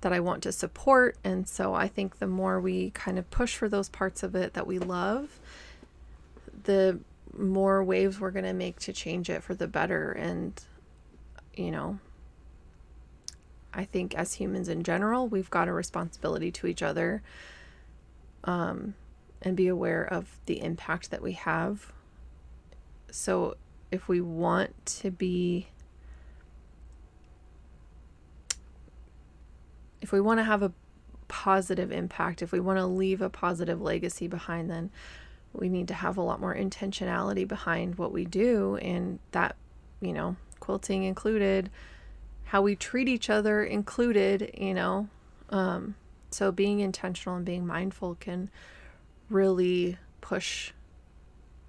that 0.00 0.12
I 0.12 0.20
want 0.20 0.42
to 0.44 0.52
support 0.52 1.16
and 1.24 1.48
so 1.48 1.74
I 1.74 1.88
think 1.88 2.18
the 2.18 2.26
more 2.26 2.60
we 2.60 2.90
kind 2.90 3.18
of 3.18 3.30
push 3.30 3.56
for 3.56 3.68
those 3.68 3.88
parts 3.88 4.22
of 4.22 4.34
it 4.34 4.54
that 4.54 4.66
we 4.66 4.78
love 4.78 5.40
the 6.64 7.00
more 7.36 7.82
waves 7.82 8.20
we're 8.20 8.30
going 8.30 8.44
to 8.44 8.52
make 8.52 8.78
to 8.80 8.92
change 8.92 9.30
it 9.30 9.42
for 9.42 9.54
the 9.54 9.66
better 9.66 10.12
and 10.12 10.62
you 11.54 11.70
know 11.70 11.98
I 13.76 13.84
think 13.84 14.14
as 14.14 14.32
humans 14.32 14.70
in 14.70 14.82
general, 14.82 15.28
we've 15.28 15.50
got 15.50 15.68
a 15.68 15.72
responsibility 15.72 16.50
to 16.52 16.66
each 16.66 16.82
other 16.82 17.22
um, 18.44 18.94
and 19.42 19.54
be 19.54 19.68
aware 19.68 20.02
of 20.02 20.38
the 20.46 20.62
impact 20.62 21.10
that 21.10 21.22
we 21.22 21.32
have. 21.32 21.92
So 23.10 23.56
if 23.96 24.08
we 24.08 24.20
want 24.20 24.84
to 24.84 25.10
be, 25.10 25.68
if 30.02 30.12
we 30.12 30.20
want 30.20 30.38
to 30.38 30.44
have 30.44 30.62
a 30.62 30.72
positive 31.28 31.90
impact, 31.90 32.42
if 32.42 32.52
we 32.52 32.60
want 32.60 32.78
to 32.78 32.86
leave 32.86 33.22
a 33.22 33.30
positive 33.30 33.80
legacy 33.80 34.28
behind, 34.28 34.70
then 34.70 34.90
we 35.54 35.70
need 35.70 35.88
to 35.88 35.94
have 35.94 36.18
a 36.18 36.20
lot 36.20 36.40
more 36.40 36.54
intentionality 36.54 37.48
behind 37.48 37.96
what 37.96 38.12
we 38.12 38.26
do. 38.26 38.76
And 38.76 39.18
that, 39.32 39.56
you 40.02 40.12
know, 40.12 40.36
quilting 40.60 41.04
included 41.04 41.70
how 42.44 42.60
we 42.60 42.76
treat 42.76 43.08
each 43.08 43.30
other 43.30 43.64
included, 43.64 44.50
you 44.56 44.74
know. 44.74 45.08
Um, 45.48 45.94
so 46.30 46.52
being 46.52 46.80
intentional 46.80 47.36
and 47.36 47.46
being 47.46 47.66
mindful 47.66 48.16
can 48.16 48.50
really 49.30 49.96
push 50.20 50.72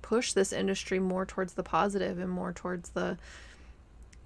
push 0.08 0.34
this 0.34 0.54
industry 0.54 1.00
more 1.00 1.26
towards 1.26 1.54
the 1.54 1.64
positive 1.64 2.18
and 2.20 2.30
more 2.30 2.54
towards 2.54 2.92
the 2.92 3.18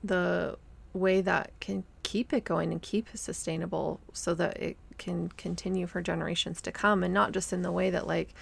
the 0.04 0.58
way 0.94 1.22
that 1.22 1.52
can 1.60 1.84
keep 2.04 2.34
it 2.34 2.44
going 2.44 2.72
and 2.72 2.82
keep 2.82 3.08
it 3.14 3.18
sustainable 3.18 4.00
so 4.14 4.34
that 4.34 4.58
it 4.58 4.78
can 4.98 5.30
continue 5.30 5.88
for 5.88 6.02
generations 6.02 6.62
to 6.62 6.72
come 6.72 7.04
and 7.04 7.14
not 7.14 7.32
just 7.32 7.54
in 7.54 7.62
the 7.62 7.72
way 7.72 7.90
that 7.90 8.06
like 8.06 8.34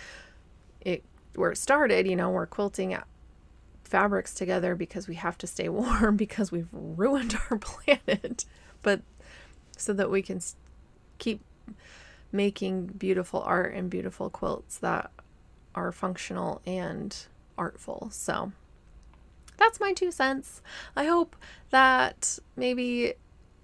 it 0.82 1.04
where 1.36 1.52
it 1.52 1.58
started 1.58 2.08
you 2.08 2.15
know 2.15 2.30
we're 2.30 2.45
quilting 2.45 2.97
fabrics 3.89 4.34
together 4.34 4.75
because 4.75 5.08
we 5.08 5.15
have 5.15 5.38
to 5.39 5.47
stay 5.47 5.67
warm 5.82 6.15
because 6.15 6.52
we've 6.52 6.69
ruined 6.71 7.38
our 7.49 7.58
planet, 7.58 8.45
but 8.82 9.02
so 9.75 9.91
that 9.93 10.10
we 10.10 10.21
can 10.21 10.41
keep 11.17 11.41
making 12.32 12.86
beautiful 12.86 13.41
art 13.41 13.73
and 13.73 13.89
beautiful 13.89 14.30
quilts 14.30 14.78
that 14.78 15.10
are 15.75 15.91
functional 15.91 16.62
and 16.65 17.15
artful. 17.58 18.10
So 18.12 18.51
that's 19.58 19.79
my 19.79 19.93
two 19.93 20.12
cents. 20.12 20.62
I 20.95 21.05
hope 21.05 21.36
that 21.69 22.39
maybe, 22.55 23.13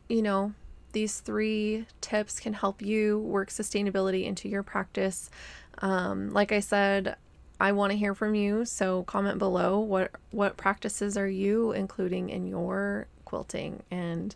you 0.09 0.21
know, 0.21 0.53
these 0.91 1.19
three 1.19 1.85
tips 2.01 2.39
can 2.39 2.53
help 2.53 2.81
you 2.81 3.19
work 3.19 3.49
sustainability 3.49 4.25
into 4.25 4.47
your 4.47 4.63
practice. 4.63 5.29
Um, 5.79 6.31
like 6.31 6.51
I 6.51 6.59
said, 6.61 7.17
I 7.59 7.71
want 7.71 7.91
to 7.91 7.97
hear 7.97 8.13
from 8.13 8.35
you, 8.35 8.65
so 8.65 9.03
comment 9.03 9.39
below 9.39 9.79
what 9.79 10.11
what 10.31 10.57
practices 10.57 11.17
are 11.17 11.27
you 11.27 11.71
including 11.71 12.29
in 12.29 12.47
your 12.47 13.07
quilting 13.23 13.81
and 13.89 14.35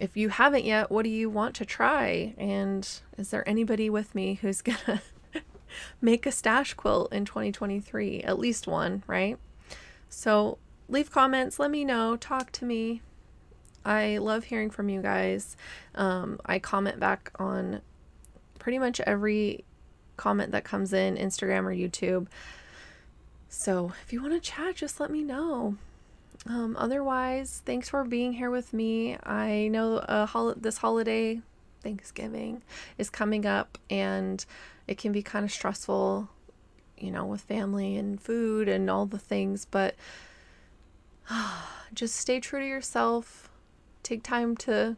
if 0.00 0.16
you 0.16 0.30
haven't 0.30 0.64
yet, 0.64 0.90
what 0.90 1.04
do 1.04 1.10
you 1.10 1.28
want 1.28 1.54
to 1.56 1.66
try? 1.66 2.34
And 2.38 2.88
is 3.18 3.30
there 3.30 3.46
anybody 3.46 3.90
with 3.90 4.14
me 4.14 4.38
who's 4.40 4.62
going 4.62 4.78
to 4.86 5.02
make 6.00 6.26
a 6.26 6.32
stash 6.32 6.74
quilt 6.74 7.12
in 7.12 7.24
2023? 7.24 8.20
At 8.22 8.38
least 8.38 8.66
one, 8.66 9.02
right? 9.06 9.38
So 10.08 10.58
leave 10.88 11.10
comments, 11.10 11.58
let 11.58 11.70
me 11.70 11.84
know, 11.84 12.16
talk 12.16 12.52
to 12.52 12.64
me. 12.64 13.02
I 13.84 14.18
love 14.18 14.44
hearing 14.44 14.70
from 14.70 14.88
you 14.88 15.00
guys. 15.00 15.56
Um, 15.94 16.38
I 16.44 16.58
comment 16.58 17.00
back 17.00 17.32
on 17.36 17.80
pretty 18.58 18.78
much 18.78 19.00
every 19.00 19.64
comment 20.16 20.52
that 20.52 20.64
comes 20.64 20.92
in, 20.92 21.16
Instagram 21.16 21.64
or 21.64 21.74
YouTube. 21.74 22.26
So 23.48 23.92
if 24.04 24.12
you 24.12 24.20
want 24.20 24.34
to 24.34 24.40
chat, 24.40 24.76
just 24.76 25.00
let 25.00 25.10
me 25.10 25.22
know. 25.22 25.76
Um, 26.46 26.76
otherwise, 26.78 27.62
thanks 27.64 27.88
for 27.88 28.04
being 28.04 28.32
here 28.34 28.50
with 28.50 28.72
me. 28.72 29.16
I 29.24 29.68
know 29.68 29.96
uh, 29.96 30.26
hol- 30.26 30.54
this 30.56 30.78
holiday, 30.78 31.40
Thanksgiving, 31.82 32.62
is 32.96 33.10
coming 33.10 33.44
up 33.46 33.78
and 33.88 34.44
it 34.90 34.98
can 34.98 35.12
be 35.12 35.22
kind 35.22 35.44
of 35.44 35.52
stressful, 35.52 36.28
you 36.98 37.12
know, 37.12 37.24
with 37.24 37.42
family 37.42 37.96
and 37.96 38.20
food 38.20 38.68
and 38.68 38.90
all 38.90 39.06
the 39.06 39.20
things, 39.20 39.64
but 39.64 39.94
just 41.94 42.16
stay 42.16 42.40
true 42.40 42.58
to 42.58 42.66
yourself. 42.66 43.48
Take 44.02 44.24
time 44.24 44.56
to 44.56 44.96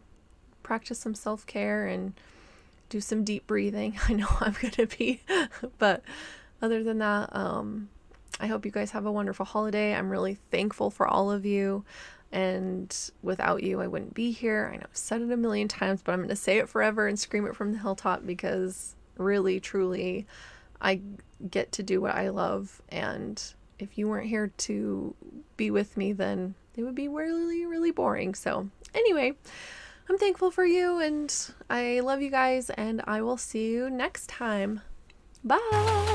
practice 0.63 0.99
some 0.99 1.15
self 1.15 1.47
care 1.47 1.87
and 1.87 2.15
do 2.89 3.03
some 3.03 3.23
deep 3.23 3.47
breathing. 3.47 3.99
I 4.09 4.15
know 4.15 4.29
I'm 4.41 4.55
going 4.55 4.73
to 4.73 4.87
be, 4.87 5.21
but 5.79 6.03
other 6.63 6.83
than 6.83 6.97
that, 6.99 7.29
um, 7.37 7.91
I 8.41 8.47
hope 8.47 8.65
you 8.65 8.73
guys 8.73 8.93
have 8.93 9.05
a 9.05 9.13
wonderful 9.13 9.45
holiday. 9.45 9.95
I'm 9.95 10.09
really 10.09 10.39
thankful 10.51 10.89
for 10.89 11.07
all 11.07 11.31
of 11.31 11.45
you. 11.45 11.85
And 12.33 12.97
without 13.23 13.63
you, 13.63 13.83
I 13.83 13.89
wouldn't 13.89 14.15
be 14.15 14.31
here. 14.31 14.71
I 14.73 14.79
know 14.79 14.87
I've 14.89 14.97
said 14.97 15.21
it 15.21 15.31
a 15.31 15.37
million 15.37 15.69
times, 15.69 16.01
but 16.03 16.13
I'm 16.13 16.21
going 16.21 16.31
to 16.31 16.37
say 16.37 16.57
it 16.57 16.71
forever 16.71 17.07
and 17.07 17.19
scream 17.19 17.47
it 17.47 17.55
from 17.55 17.73
the 17.73 17.79
hilltop 17.79 18.25
because 18.25 18.95
really, 19.23 19.61
truly, 19.61 20.27
I 20.81 21.01
get 21.51 21.73
to 21.73 21.83
do 21.83 22.01
what 22.01 22.15
I 22.15 22.29
love. 22.29 22.83
And 22.89 23.43
if 23.79 23.99
you 23.99 24.09
weren't 24.09 24.29
here 24.29 24.53
to 24.59 25.15
be 25.57 25.71
with 25.71 25.97
me, 25.97 26.13
then 26.13 26.55
it 26.77 26.83
would 26.83 26.95
be 26.95 27.09
really, 27.09 27.67
really 27.67 27.91
boring. 27.91 28.35
So, 28.35 28.69
anyway, 28.95 29.35
I'm 30.09 30.19
thankful 30.19 30.51
for 30.51 30.65
you 30.65 30.99
and 30.99 31.35
I 31.71 32.01
love 32.01 32.23
you 32.23 32.31
guys, 32.31 32.71
and 32.71 33.03
I 33.07 33.23
will 33.23 33.37
see 33.37 33.71
you 33.71 33.91
next 33.91 34.29
time. 34.29 34.81
Bye. 35.45 36.12